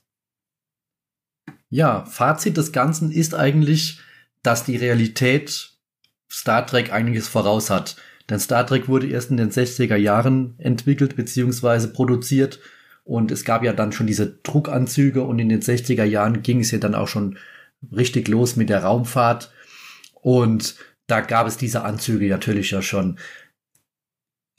Ja, 1.69 2.05
Fazit 2.05 2.57
des 2.57 2.71
Ganzen 2.71 3.11
ist 3.11 3.35
eigentlich, 3.35 3.99
dass 4.43 4.65
die 4.65 4.77
Realität 4.77 5.71
Star 6.31 6.65
Trek 6.65 6.91
einiges 6.91 7.27
voraus 7.27 7.69
hat. 7.69 7.95
Denn 8.29 8.39
Star 8.39 8.65
Trek 8.65 8.87
wurde 8.87 9.07
erst 9.07 9.31
in 9.31 9.37
den 9.37 9.51
60er 9.51 9.95
Jahren 9.95 10.55
entwickelt 10.59 11.15
bzw. 11.15 11.87
produziert 11.87 12.59
und 13.03 13.31
es 13.31 13.43
gab 13.43 13.63
ja 13.63 13.73
dann 13.73 13.91
schon 13.91 14.05
diese 14.05 14.27
Druckanzüge 14.43 15.23
und 15.23 15.39
in 15.39 15.49
den 15.49 15.61
60er 15.61 16.03
Jahren 16.03 16.43
ging 16.43 16.59
es 16.59 16.71
ja 16.71 16.77
dann 16.77 16.93
auch 16.93 17.07
schon 17.07 17.39
richtig 17.91 18.27
los 18.27 18.55
mit 18.55 18.69
der 18.69 18.83
Raumfahrt 18.83 19.51
und 20.13 20.75
da 21.07 21.21
gab 21.21 21.47
es 21.47 21.57
diese 21.57 21.83
Anzüge 21.83 22.29
natürlich 22.29 22.69
ja 22.69 22.83
schon. 22.83 23.17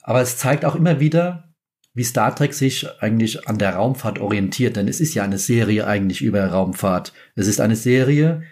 Aber 0.01 0.21
es 0.21 0.37
zeigt 0.37 0.65
auch 0.65 0.75
immer 0.75 0.99
wieder, 0.99 1.50
wie 1.93 2.03
Star 2.03 2.35
Trek 2.35 2.53
sich 2.53 2.87
eigentlich 3.01 3.47
an 3.47 3.57
der 3.57 3.75
Raumfahrt 3.75 4.19
orientiert, 4.19 4.77
denn 4.77 4.87
es 4.87 5.01
ist 5.01 5.13
ja 5.13 5.23
eine 5.23 5.37
Serie 5.37 5.87
eigentlich 5.87 6.21
über 6.21 6.45
Raumfahrt. 6.45 7.13
Es 7.35 7.47
ist 7.47 7.59
eine 7.59 7.75
Serie, 7.75 8.43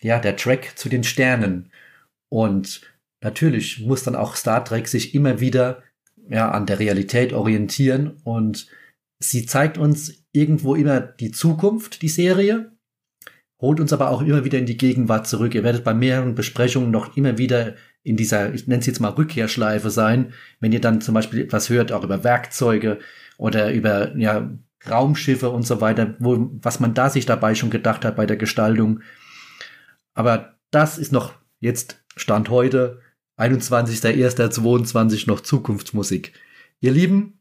ja, 0.00 0.18
der 0.18 0.36
Track 0.36 0.72
zu 0.76 0.88
den 0.88 1.04
Sternen. 1.04 1.70
Und 2.28 2.82
natürlich 3.20 3.80
muss 3.80 4.02
dann 4.02 4.16
auch 4.16 4.36
Star 4.36 4.64
Trek 4.64 4.88
sich 4.88 5.14
immer 5.14 5.40
wieder 5.40 5.82
ja, 6.28 6.50
an 6.50 6.66
der 6.66 6.78
Realität 6.78 7.32
orientieren 7.32 8.16
und 8.24 8.68
sie 9.18 9.46
zeigt 9.46 9.78
uns 9.78 10.24
irgendwo 10.32 10.74
immer 10.74 11.00
die 11.00 11.30
Zukunft, 11.30 12.02
die 12.02 12.08
Serie, 12.08 12.72
holt 13.60 13.80
uns 13.80 13.92
aber 13.92 14.10
auch 14.10 14.22
immer 14.22 14.44
wieder 14.44 14.58
in 14.58 14.66
die 14.66 14.76
Gegenwart 14.76 15.26
zurück. 15.26 15.54
Ihr 15.54 15.64
werdet 15.64 15.84
bei 15.84 15.94
mehreren 15.94 16.34
Besprechungen 16.34 16.90
noch 16.90 17.16
immer 17.16 17.38
wieder 17.38 17.74
in 18.02 18.16
dieser, 18.16 18.54
ich 18.54 18.66
nenne 18.66 18.80
es 18.80 18.86
jetzt 18.86 19.00
mal 19.00 19.10
Rückkehrschleife 19.10 19.90
sein, 19.90 20.32
wenn 20.60 20.72
ihr 20.72 20.80
dann 20.80 21.00
zum 21.00 21.14
Beispiel 21.14 21.40
etwas 21.40 21.68
hört, 21.68 21.92
auch 21.92 22.04
über 22.04 22.24
Werkzeuge 22.24 22.98
oder 23.36 23.72
über 23.72 24.16
ja, 24.16 24.50
Raumschiffe 24.88 25.50
und 25.50 25.66
so 25.66 25.80
weiter, 25.80 26.14
wo, 26.18 26.50
was 26.62 26.80
man 26.80 26.94
da 26.94 27.10
sich 27.10 27.26
dabei 27.26 27.54
schon 27.54 27.70
gedacht 27.70 28.04
hat 28.04 28.16
bei 28.16 28.26
der 28.26 28.36
Gestaltung. 28.36 29.00
Aber 30.14 30.54
das 30.70 30.98
ist 30.98 31.12
noch 31.12 31.34
jetzt 31.60 32.02
Stand 32.16 32.48
heute, 32.48 33.00
21.01.22 33.38 35.28
noch 35.28 35.40
Zukunftsmusik. 35.40 36.32
Ihr 36.80 36.92
Lieben, 36.92 37.40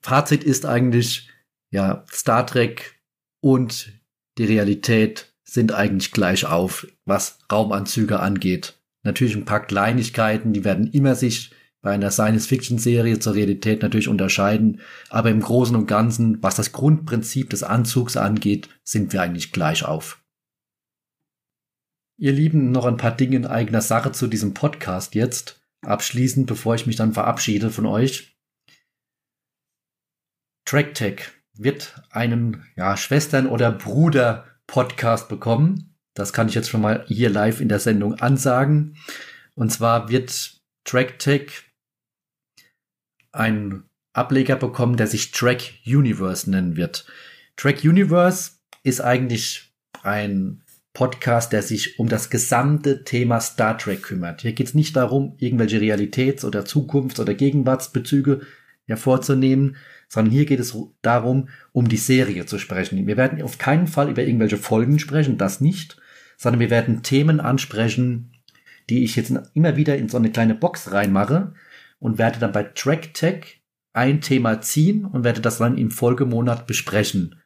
Fazit 0.00 0.44
ist 0.44 0.66
eigentlich, 0.66 1.28
ja, 1.70 2.04
Star 2.10 2.46
Trek 2.46 3.00
und 3.40 3.92
die 4.38 4.44
Realität 4.44 5.32
sind 5.44 5.72
eigentlich 5.72 6.12
gleich 6.12 6.46
auf, 6.46 6.86
was 7.04 7.38
Raumanzüge 7.50 8.20
angeht. 8.20 8.79
Natürlich 9.02 9.34
ein 9.34 9.44
paar 9.44 9.64
Kleinigkeiten, 9.64 10.52
die 10.52 10.64
werden 10.64 10.86
immer 10.88 11.14
sich 11.14 11.52
bei 11.82 11.92
einer 11.92 12.10
Science-Fiction-Serie 12.10 13.18
zur 13.18 13.34
Realität 13.34 13.82
natürlich 13.82 14.08
unterscheiden, 14.08 14.80
aber 15.08 15.30
im 15.30 15.40
Großen 15.40 15.74
und 15.74 15.86
Ganzen, 15.86 16.42
was 16.42 16.56
das 16.56 16.72
Grundprinzip 16.72 17.48
des 17.50 17.62
Anzugs 17.62 18.16
angeht, 18.16 18.68
sind 18.84 19.12
wir 19.12 19.22
eigentlich 19.22 19.52
gleich 19.52 19.84
auf. 19.84 20.22
Ihr 22.18 22.32
Lieben, 22.32 22.70
noch 22.70 22.84
ein 22.84 22.98
paar 22.98 23.16
Dinge 23.16 23.36
in 23.36 23.46
eigener 23.46 23.80
Sache 23.80 24.12
zu 24.12 24.26
diesem 24.26 24.52
Podcast 24.52 25.14
jetzt, 25.14 25.62
abschließend, 25.80 26.46
bevor 26.46 26.74
ich 26.74 26.86
mich 26.86 26.96
dann 26.96 27.14
verabschiede 27.14 27.70
von 27.70 27.86
euch. 27.86 28.36
TrackTech 30.66 31.30
wird 31.54 32.02
einen 32.10 32.66
ja, 32.76 32.98
Schwestern- 32.98 33.46
oder 33.46 33.72
Bruder-Podcast 33.72 35.30
bekommen. 35.30 35.89
Das 36.20 36.32
kann 36.32 36.48
ich 36.48 36.54
jetzt 36.54 36.70
schon 36.70 36.82
mal 36.82 37.04
hier 37.08 37.30
live 37.30 37.60
in 37.60 37.68
der 37.68 37.80
Sendung 37.80 38.14
ansagen. 38.14 38.96
Und 39.54 39.72
zwar 39.72 40.08
wird 40.10 40.60
TrackTech 40.84 41.50
einen 43.32 43.84
Ableger 44.12 44.56
bekommen, 44.56 44.96
der 44.96 45.06
sich 45.06 45.32
Track 45.32 45.72
Universe 45.86 46.50
nennen 46.50 46.76
wird. 46.76 47.06
Track 47.56 47.84
Universe 47.84 48.52
ist 48.82 49.00
eigentlich 49.00 49.72
ein 50.02 50.62
Podcast, 50.92 51.52
der 51.52 51.62
sich 51.62 51.98
um 51.98 52.08
das 52.08 52.30
gesamte 52.30 53.04
Thema 53.04 53.40
Star 53.40 53.78
Trek 53.78 54.02
kümmert. 54.02 54.42
Hier 54.42 54.52
geht 54.52 54.66
es 54.66 54.74
nicht 54.74 54.96
darum, 54.96 55.34
irgendwelche 55.38 55.78
Realitäts- 55.78 56.44
oder 56.44 56.64
Zukunfts- 56.64 57.20
oder 57.20 57.34
Gegenwartsbezüge 57.34 58.40
hervorzunehmen, 58.86 59.76
sondern 60.08 60.32
hier 60.32 60.46
geht 60.46 60.58
es 60.58 60.76
darum, 61.02 61.48
um 61.72 61.88
die 61.88 61.96
Serie 61.96 62.44
zu 62.46 62.58
sprechen. 62.58 63.06
Wir 63.06 63.16
werden 63.16 63.40
auf 63.42 63.58
keinen 63.58 63.86
Fall 63.86 64.10
über 64.10 64.22
irgendwelche 64.22 64.56
Folgen 64.56 64.98
sprechen, 64.98 65.38
das 65.38 65.60
nicht, 65.60 65.99
sondern 66.40 66.60
wir 66.60 66.70
werden 66.70 67.02
Themen 67.02 67.38
ansprechen, 67.38 68.32
die 68.88 69.04
ich 69.04 69.14
jetzt 69.14 69.30
immer 69.52 69.76
wieder 69.76 69.98
in 69.98 70.08
so 70.08 70.16
eine 70.16 70.30
kleine 70.30 70.54
Box 70.54 70.90
reinmache 70.90 71.52
und 71.98 72.16
werde 72.16 72.38
dann 72.38 72.52
bei 72.52 72.62
TrackTech 72.62 73.60
ein 73.92 74.22
Thema 74.22 74.62
ziehen 74.62 75.04
und 75.04 75.22
werde 75.22 75.42
das 75.42 75.58
dann 75.58 75.76
im 75.76 75.90
Folgemonat 75.90 76.66
besprechen. 76.66 77.36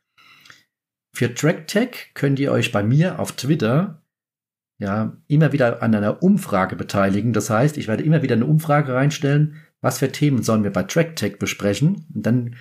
Für 1.13 1.35
TrackTech 1.35 2.13
könnt 2.15 2.39
ihr 2.39 2.53
euch 2.53 2.71
bei 2.71 2.85
mir 2.85 3.19
auf 3.19 3.33
Twitter 3.33 4.01
ja 4.79 5.17
immer 5.27 5.53
wieder 5.53 5.83
an 5.83 5.93
einer 5.93 6.23
Umfrage 6.23 6.77
beteiligen. 6.77 7.33
Das 7.33 7.51
heißt, 7.51 7.77
ich 7.79 7.89
werde 7.89 8.05
immer 8.05 8.23
wieder 8.23 8.37
eine 8.37 8.47
Umfrage 8.47 8.95
reinstellen, 8.95 9.57
was 9.81 9.99
für 9.99 10.13
Themen 10.13 10.45
sollen 10.45 10.63
wir 10.63 10.73
bei 10.73 10.85
TrackTech 10.85 11.41
besprechen. 11.41 12.07
Und 12.15 12.27
dann, 12.27 12.57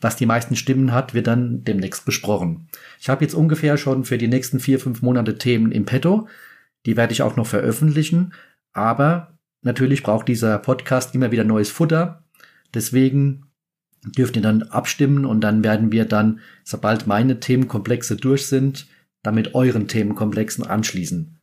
was 0.00 0.16
die 0.16 0.26
meisten 0.26 0.56
Stimmen 0.56 0.92
hat, 0.92 1.14
wird 1.14 1.26
dann 1.26 1.64
demnächst 1.64 2.04
besprochen. 2.04 2.68
Ich 3.00 3.08
habe 3.08 3.24
jetzt 3.24 3.34
ungefähr 3.34 3.76
schon 3.76 4.04
für 4.04 4.18
die 4.18 4.28
nächsten 4.28 4.60
vier, 4.60 4.80
fünf 4.80 5.02
Monate 5.02 5.38
Themen 5.38 5.72
im 5.72 5.84
Petto. 5.84 6.28
Die 6.86 6.96
werde 6.96 7.12
ich 7.12 7.22
auch 7.22 7.36
noch 7.36 7.46
veröffentlichen. 7.46 8.32
Aber 8.72 9.38
natürlich 9.62 10.02
braucht 10.02 10.28
dieser 10.28 10.58
Podcast 10.58 11.14
immer 11.14 11.30
wieder 11.30 11.44
neues 11.44 11.70
Futter. 11.70 12.24
Deswegen 12.74 13.46
dürft 14.04 14.36
ihr 14.36 14.42
dann 14.42 14.62
abstimmen 14.64 15.24
und 15.24 15.40
dann 15.40 15.64
werden 15.64 15.92
wir 15.92 16.04
dann, 16.04 16.40
sobald 16.64 17.06
meine 17.06 17.40
Themenkomplexe 17.40 18.16
durch 18.16 18.46
sind, 18.46 18.86
damit 19.22 19.54
euren 19.54 19.88
Themenkomplexen 19.88 20.64
anschließen. 20.64 21.40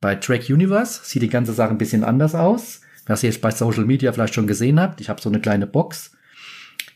Bei 0.00 0.14
Track 0.14 0.48
Universe 0.48 1.00
sieht 1.04 1.22
die 1.22 1.28
ganze 1.28 1.52
Sache 1.52 1.70
ein 1.70 1.78
bisschen 1.78 2.04
anders 2.04 2.34
aus. 2.34 2.80
Was 3.06 3.22
ihr 3.22 3.30
jetzt 3.30 3.40
bei 3.40 3.50
Social 3.50 3.84
Media 3.84 4.12
vielleicht 4.12 4.34
schon 4.34 4.46
gesehen 4.46 4.80
habt, 4.80 5.00
ich 5.00 5.08
habe 5.08 5.20
so 5.20 5.28
eine 5.28 5.40
kleine 5.40 5.66
Box 5.66 6.12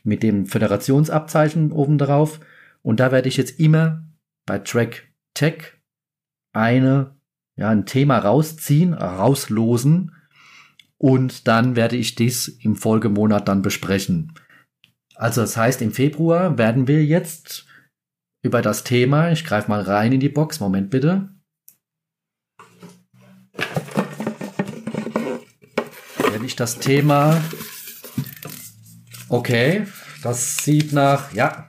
mit 0.02 0.22
dem 0.22 0.46
Föderationsabzeichen 0.46 1.72
oben 1.72 1.98
drauf 1.98 2.40
und 2.82 3.00
da 3.00 3.12
werde 3.12 3.28
ich 3.28 3.36
jetzt 3.36 3.60
immer 3.60 4.04
bei 4.46 4.58
Track 4.58 5.08
Tech 5.34 5.74
eine, 6.52 7.16
ja, 7.56 7.70
ein 7.70 7.86
Thema 7.86 8.18
rausziehen, 8.18 8.92
rauslosen 8.92 10.14
und 10.98 11.48
dann 11.48 11.76
werde 11.76 11.96
ich 11.96 12.14
dies 12.14 12.48
im 12.48 12.76
Folgemonat 12.76 13.48
dann 13.48 13.62
besprechen. 13.62 14.34
Also 15.14 15.40
das 15.40 15.56
heißt, 15.56 15.82
im 15.82 15.92
Februar 15.92 16.58
werden 16.58 16.88
wir 16.88 17.04
jetzt 17.04 17.66
über 18.42 18.60
das 18.62 18.84
Thema, 18.84 19.30
ich 19.30 19.44
greife 19.44 19.70
mal 19.70 19.82
rein 19.82 20.12
in 20.12 20.20
die 20.20 20.28
Box, 20.28 20.60
Moment 20.60 20.90
bitte. 20.90 21.28
Werde 26.18 26.44
ich 26.44 26.56
das 26.56 26.78
Thema, 26.78 27.40
okay, 29.32 29.86
das 30.22 30.58
sieht 30.58 30.92
nach, 30.92 31.32
ja, 31.32 31.68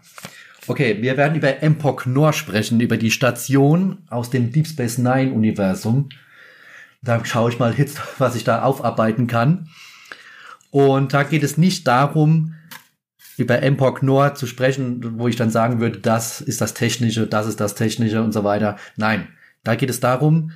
okay, 0.68 1.02
wir 1.02 1.16
werden 1.16 1.36
über 1.36 1.64
Empok 1.64 2.06
Nor 2.06 2.34
sprechen, 2.34 2.82
über 2.82 2.98
die 2.98 3.10
Station 3.10 4.04
aus 4.10 4.30
dem 4.30 4.52
Deep 4.52 4.68
Space 4.68 4.98
Nine 4.98 5.32
Universum. 5.32 6.10
Da 7.02 7.24
schaue 7.24 7.52
ich 7.52 7.60
mal 7.60 7.74
jetzt, 7.74 8.02
was 8.20 8.36
ich 8.36 8.44
da 8.44 8.64
aufarbeiten 8.64 9.28
kann. 9.28 9.70
Und 10.72 11.14
da 11.14 11.24
geht 11.24 11.44
es 11.44 11.58
nicht 11.58 11.88
darum, 11.88 12.56
über 13.38 13.62
MPOC 13.62 14.04
Nord 14.04 14.38
zu 14.38 14.46
sprechen, 14.46 15.18
wo 15.18 15.28
ich 15.28 15.36
dann 15.36 15.50
sagen 15.50 15.80
würde, 15.80 16.00
das 16.00 16.42
ist 16.42 16.62
das 16.62 16.74
Technische, 16.74 17.28
das 17.28 17.48
ist 17.48 17.60
das 17.60 17.76
Technische 17.76 18.22
und 18.22 18.32
so 18.32 18.44
weiter. 18.44 18.78
Nein, 18.96 19.28
da 19.64 19.76
geht 19.76 19.90
es 19.90 20.00
darum, 20.00 20.52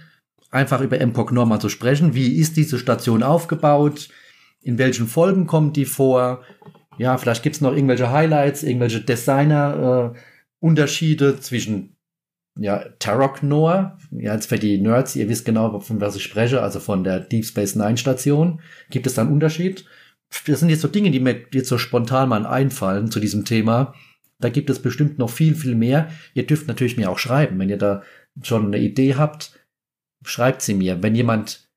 einfach 0.51 0.81
über 0.81 0.99
MPOC 0.99 1.31
Nord 1.31 1.47
mal 1.47 1.59
zu 1.59 1.69
sprechen. 1.69 2.13
Wie 2.13 2.35
ist 2.35 2.57
diese 2.57 2.77
Station 2.77 3.23
aufgebaut? 3.23 4.09
In 4.61 4.77
welchen 4.77 5.07
Folgen 5.07 5.47
kommt 5.47 5.75
die 5.75 5.85
vor? 5.85 6.43
Ja, 6.97 7.17
vielleicht 7.17 7.43
gibt 7.43 7.55
es 7.55 7.61
noch 7.61 7.73
irgendwelche 7.73 8.11
Highlights, 8.11 8.63
irgendwelche 8.63 9.01
Designer-Unterschiede 9.01 11.29
äh, 11.29 11.39
zwischen 11.39 11.95
ja, 12.59 12.85
Tarok 12.99 13.43
Noah, 13.43 13.97
ja, 14.11 14.33
jetzt 14.33 14.49
für 14.49 14.57
die 14.57 14.79
Nerds, 14.79 15.15
ihr 15.15 15.29
wisst 15.29 15.45
genau, 15.45 15.79
von 15.79 16.01
was 16.01 16.15
ich 16.15 16.23
spreche, 16.23 16.61
also 16.61 16.79
von 16.79 17.03
der 17.03 17.19
Deep 17.19 17.45
Space 17.45 17.75
Nine 17.75 17.97
Station, 17.97 18.61
gibt 18.89 19.05
es 19.05 19.13
da 19.13 19.21
einen 19.21 19.31
Unterschied? 19.31 19.85
Das 20.45 20.59
sind 20.59 20.69
jetzt 20.69 20.81
so 20.81 20.87
Dinge, 20.87 21.11
die 21.11 21.19
mir 21.19 21.45
jetzt 21.53 21.69
so 21.69 21.77
spontan 21.77 22.29
mal 22.29 22.45
einfallen 22.45 23.11
zu 23.11 23.19
diesem 23.19 23.45
Thema. 23.45 23.93
Da 24.39 24.49
gibt 24.49 24.69
es 24.69 24.81
bestimmt 24.81 25.19
noch 25.19 25.29
viel, 25.29 25.55
viel 25.55 25.75
mehr. 25.75 26.09
Ihr 26.33 26.45
dürft 26.45 26.67
natürlich 26.67 26.97
mir 26.97 27.09
auch 27.09 27.17
schreiben, 27.17 27.57
wenn 27.59 27.69
ihr 27.69 27.77
da 27.77 28.03
schon 28.41 28.67
eine 28.67 28.79
Idee 28.79 29.15
habt, 29.15 29.59
schreibt 30.23 30.61
sie 30.61 30.73
mir. 30.73 31.01
Wenn 31.01 31.15
jemand 31.15 31.69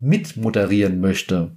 mitmoderieren 0.00 1.00
möchte, 1.00 1.56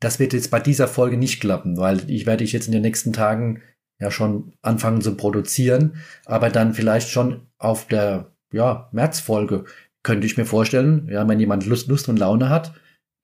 das 0.00 0.18
wird 0.18 0.32
jetzt 0.32 0.50
bei 0.50 0.60
dieser 0.60 0.88
Folge 0.88 1.16
nicht 1.16 1.40
klappen, 1.40 1.76
weil 1.76 2.10
ich 2.10 2.26
werde 2.26 2.44
ich 2.44 2.52
jetzt 2.52 2.66
in 2.66 2.72
den 2.72 2.82
nächsten 2.82 3.12
Tagen 3.12 3.62
ja 3.98 4.10
schon 4.10 4.52
anfangen 4.62 5.00
zu 5.00 5.16
produzieren, 5.16 5.96
aber 6.24 6.50
dann 6.50 6.74
vielleicht 6.74 7.08
schon 7.08 7.46
auf 7.58 7.86
der 7.86 8.32
ja, 8.52 8.88
Märzfolge 8.92 9.64
könnte 10.02 10.26
ich 10.26 10.36
mir 10.36 10.44
vorstellen, 10.44 11.08
ja, 11.10 11.26
wenn 11.26 11.40
jemand 11.40 11.66
Lust, 11.66 11.88
Lust 11.88 12.08
und 12.08 12.18
Laune 12.18 12.48
hat, 12.48 12.74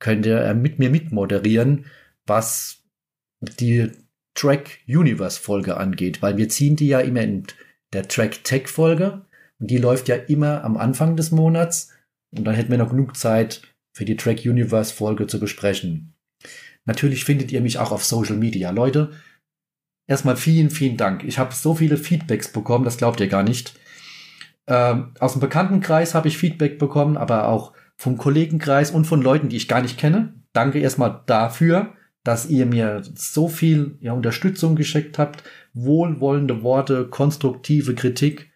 könnte 0.00 0.30
er 0.30 0.54
mit 0.54 0.78
mir 0.78 0.90
mitmoderieren, 0.90 1.87
was 2.26 2.82
die 3.40 3.90
Track 4.35 4.78
Universe 4.88 5.38
Folge 5.40 5.76
angeht, 5.76 6.22
weil 6.22 6.37
wir 6.38 6.48
ziehen 6.48 6.76
die 6.76 6.88
ja 6.88 7.00
immer 7.00 7.20
in 7.20 7.46
der 7.92 8.08
Track 8.08 8.42
Tech 8.44 8.68
Folge 8.68 9.24
und 9.61 9.70
die 9.70 9.78
läuft 9.78 10.08
ja 10.08 10.16
immer 10.16 10.64
am 10.64 10.76
Anfang 10.76 11.16
des 11.16 11.30
Monats. 11.30 11.92
Und 12.37 12.44
dann 12.44 12.54
hätten 12.54 12.70
wir 12.70 12.78
noch 12.78 12.90
genug 12.90 13.16
Zeit 13.16 13.62
für 13.94 14.04
die 14.04 14.16
Track 14.16 14.40
Universe 14.44 14.92
Folge 14.92 15.26
zu 15.26 15.38
besprechen. 15.38 16.14
Natürlich 16.84 17.24
findet 17.24 17.52
ihr 17.52 17.60
mich 17.60 17.78
auch 17.78 17.92
auf 17.92 18.04
Social 18.04 18.36
Media. 18.36 18.70
Leute, 18.70 19.12
erstmal 20.06 20.36
vielen, 20.36 20.70
vielen 20.70 20.96
Dank. 20.96 21.24
Ich 21.24 21.38
habe 21.38 21.54
so 21.54 21.74
viele 21.74 21.96
Feedbacks 21.96 22.52
bekommen, 22.52 22.84
das 22.84 22.96
glaubt 22.96 23.20
ihr 23.20 23.28
gar 23.28 23.42
nicht. 23.42 23.74
Ähm, 24.66 25.12
aus 25.18 25.32
dem 25.32 25.40
Bekanntenkreis 25.40 26.14
habe 26.14 26.28
ich 26.28 26.38
Feedback 26.38 26.78
bekommen, 26.78 27.16
aber 27.16 27.48
auch 27.48 27.72
vom 27.96 28.16
Kollegenkreis 28.16 28.90
und 28.90 29.06
von 29.06 29.22
Leuten, 29.22 29.48
die 29.48 29.56
ich 29.56 29.68
gar 29.68 29.82
nicht 29.82 29.98
kenne. 29.98 30.34
Danke 30.52 30.78
erstmal 30.78 31.22
dafür, 31.26 31.94
dass 32.24 32.48
ihr 32.48 32.66
mir 32.66 33.02
so 33.14 33.48
viel 33.48 33.96
ja, 34.00 34.12
Unterstützung 34.12 34.76
geschickt 34.76 35.18
habt, 35.18 35.42
wohlwollende 35.72 36.62
Worte, 36.62 37.08
konstruktive 37.08 37.94
Kritik. 37.94 38.50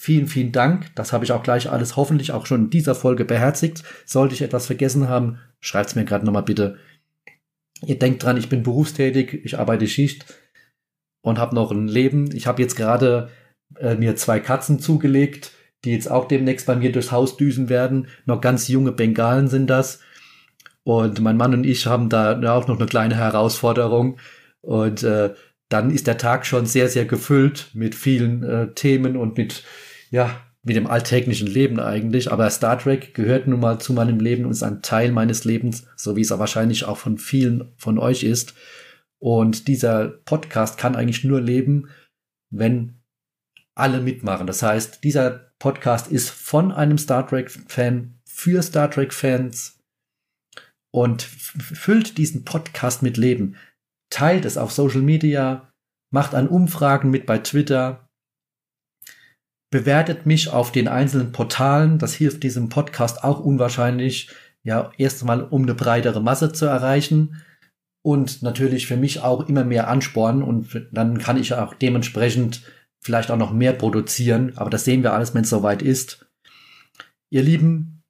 Vielen, 0.00 0.28
vielen 0.28 0.52
Dank. 0.52 0.94
Das 0.94 1.12
habe 1.12 1.24
ich 1.24 1.32
auch 1.32 1.42
gleich 1.42 1.70
alles 1.70 1.96
hoffentlich 1.96 2.30
auch 2.32 2.46
schon 2.46 2.64
in 2.64 2.70
dieser 2.70 2.94
Folge 2.94 3.24
beherzigt. 3.24 3.82
Sollte 4.04 4.34
ich 4.34 4.42
etwas 4.42 4.66
vergessen 4.66 5.08
haben, 5.08 5.38
schreibt's 5.60 5.96
mir 5.96 6.04
gerade 6.04 6.24
nochmal 6.24 6.44
bitte. 6.44 6.78
Ihr 7.86 7.98
denkt 7.98 8.22
dran, 8.22 8.36
ich 8.36 8.48
bin 8.48 8.62
berufstätig, 8.62 9.40
ich 9.44 9.58
arbeite 9.58 9.86
Schicht 9.86 10.26
und 11.20 11.38
habe 11.38 11.54
noch 11.54 11.70
ein 11.70 11.88
Leben. 11.88 12.34
Ich 12.34 12.46
habe 12.46 12.62
jetzt 12.62 12.76
gerade 12.76 13.30
äh, 13.76 13.94
mir 13.94 14.16
zwei 14.16 14.40
Katzen 14.40 14.80
zugelegt, 14.80 15.52
die 15.84 15.92
jetzt 15.92 16.10
auch 16.10 16.26
demnächst 16.26 16.66
bei 16.66 16.76
mir 16.76 16.90
durchs 16.90 17.12
Haus 17.12 17.36
düsen 17.36 17.68
werden. 17.68 18.08
Noch 18.26 18.40
ganz 18.40 18.68
junge 18.68 18.92
Bengalen 18.92 19.48
sind 19.48 19.68
das. 19.68 20.00
Und 20.82 21.20
mein 21.20 21.36
Mann 21.36 21.54
und 21.54 21.64
ich 21.64 21.86
haben 21.86 22.08
da 22.08 22.40
auch 22.52 22.66
noch 22.66 22.78
eine 22.78 22.86
kleine 22.86 23.16
Herausforderung. 23.16 24.18
Und 24.60 25.02
äh, 25.02 25.34
dann 25.68 25.90
ist 25.90 26.06
der 26.06 26.18
Tag 26.18 26.46
schon 26.46 26.66
sehr, 26.66 26.88
sehr 26.88 27.04
gefüllt 27.04 27.70
mit 27.74 27.94
vielen 27.94 28.42
äh, 28.42 28.74
Themen 28.74 29.16
und 29.16 29.36
mit, 29.36 29.64
ja, 30.10 30.30
mit 30.64 30.76
dem 30.76 30.86
alltäglichen 30.86 31.46
Leben 31.46 31.80
eigentlich. 31.80 32.30
Aber 32.30 32.48
Star 32.50 32.78
Trek 32.78 33.14
gehört 33.14 33.46
nun 33.46 33.60
mal 33.60 33.80
zu 33.80 33.92
meinem 33.92 34.20
Leben 34.20 34.44
und 34.44 34.50
ist 34.50 34.62
ein 34.62 34.82
Teil 34.82 35.12
meines 35.12 35.44
Lebens, 35.44 35.86
so 35.96 36.16
wie 36.16 36.20
es 36.20 36.32
auch 36.32 36.38
wahrscheinlich 36.38 36.84
auch 36.84 36.98
von 36.98 37.18
vielen 37.18 37.72
von 37.76 37.98
euch 37.98 38.22
ist. 38.22 38.54
Und 39.18 39.68
dieser 39.68 40.08
Podcast 40.08 40.78
kann 40.78 40.94
eigentlich 40.94 41.24
nur 41.24 41.40
leben, 41.40 41.88
wenn 42.50 43.00
alle 43.74 44.00
mitmachen. 44.00 44.46
Das 44.46 44.62
heißt, 44.62 45.04
dieser 45.04 45.52
Podcast 45.58 46.10
ist 46.10 46.30
von 46.30 46.72
einem 46.72 46.98
Star 46.98 47.26
Trek-Fan 47.26 48.18
für 48.24 48.62
Star 48.62 48.90
Trek-Fans 48.90 49.80
und 50.90 51.22
füllt 51.22 52.18
diesen 52.18 52.44
Podcast 52.44 53.02
mit 53.02 53.16
Leben. 53.16 53.56
Teilt 54.10 54.44
es 54.44 54.56
auf 54.56 54.72
Social 54.72 55.02
Media, 55.02 55.72
macht 56.10 56.34
an 56.34 56.48
Umfragen 56.48 57.10
mit 57.10 57.26
bei 57.26 57.38
Twitter, 57.38 58.07
bewertet 59.70 60.26
mich 60.26 60.50
auf 60.50 60.72
den 60.72 60.88
einzelnen 60.88 61.32
Portalen. 61.32 61.98
Das 61.98 62.14
hilft 62.14 62.42
diesem 62.42 62.68
Podcast 62.68 63.24
auch 63.24 63.40
unwahrscheinlich, 63.40 64.30
ja, 64.62 64.90
erstmal 64.96 65.42
um 65.42 65.62
eine 65.62 65.74
breitere 65.74 66.20
Masse 66.20 66.52
zu 66.52 66.66
erreichen 66.66 67.42
und 68.02 68.42
natürlich 68.42 68.86
für 68.86 68.96
mich 68.96 69.20
auch 69.20 69.48
immer 69.48 69.64
mehr 69.64 69.88
anspornen 69.88 70.42
und 70.42 70.88
dann 70.92 71.18
kann 71.18 71.36
ich 71.36 71.54
auch 71.54 71.74
dementsprechend 71.74 72.62
vielleicht 73.00 73.30
auch 73.30 73.36
noch 73.36 73.52
mehr 73.52 73.72
produzieren, 73.72 74.52
aber 74.56 74.70
das 74.70 74.84
sehen 74.84 75.02
wir 75.02 75.12
alles, 75.12 75.34
wenn 75.34 75.42
es 75.42 75.50
soweit 75.50 75.82
ist. 75.82 76.26
Ihr 77.30 77.42
Lieben, 77.42 78.02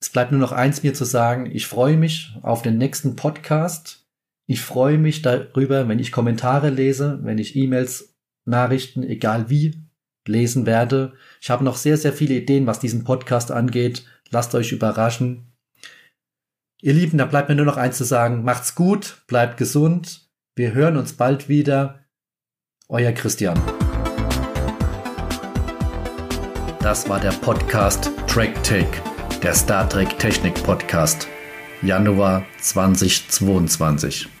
es 0.00 0.10
bleibt 0.10 0.32
nur 0.32 0.40
noch 0.40 0.52
eins 0.52 0.82
mir 0.82 0.94
zu 0.94 1.04
sagen, 1.04 1.50
ich 1.50 1.66
freue 1.66 1.96
mich 1.96 2.36
auf 2.42 2.62
den 2.62 2.78
nächsten 2.78 3.16
Podcast. 3.16 4.06
Ich 4.46 4.60
freue 4.60 4.98
mich 4.98 5.22
darüber, 5.22 5.88
wenn 5.88 5.98
ich 5.98 6.12
Kommentare 6.12 6.70
lese, 6.70 7.20
wenn 7.22 7.38
ich 7.38 7.56
E-Mails 7.56 8.14
Nachrichten, 8.46 9.02
egal 9.02 9.48
wie, 9.48 9.83
lesen 10.26 10.66
werde. 10.66 11.14
Ich 11.40 11.50
habe 11.50 11.64
noch 11.64 11.76
sehr, 11.76 11.96
sehr 11.96 12.12
viele 12.12 12.34
Ideen, 12.34 12.66
was 12.66 12.80
diesen 12.80 13.04
Podcast 13.04 13.50
angeht. 13.50 14.04
Lasst 14.30 14.54
euch 14.54 14.72
überraschen. 14.72 15.52
Ihr 16.80 16.92
Lieben, 16.92 17.18
da 17.18 17.24
bleibt 17.24 17.48
mir 17.48 17.54
nur 17.54 17.66
noch 17.66 17.76
eins 17.76 17.96
zu 17.96 18.04
sagen. 18.04 18.44
Macht's 18.44 18.74
gut, 18.74 19.22
bleibt 19.26 19.56
gesund. 19.56 20.28
Wir 20.54 20.74
hören 20.74 20.96
uns 20.96 21.14
bald 21.14 21.48
wieder. 21.48 22.04
Euer 22.88 23.12
Christian. 23.12 23.60
Das 26.80 27.08
war 27.08 27.18
der 27.18 27.32
Podcast 27.32 28.10
Track 28.26 28.62
Take, 28.62 29.00
der 29.42 29.54
Star 29.54 29.88
Trek 29.88 30.18
Technik 30.18 30.62
Podcast. 30.62 31.26
Januar 31.80 32.44
2022. 32.60 34.33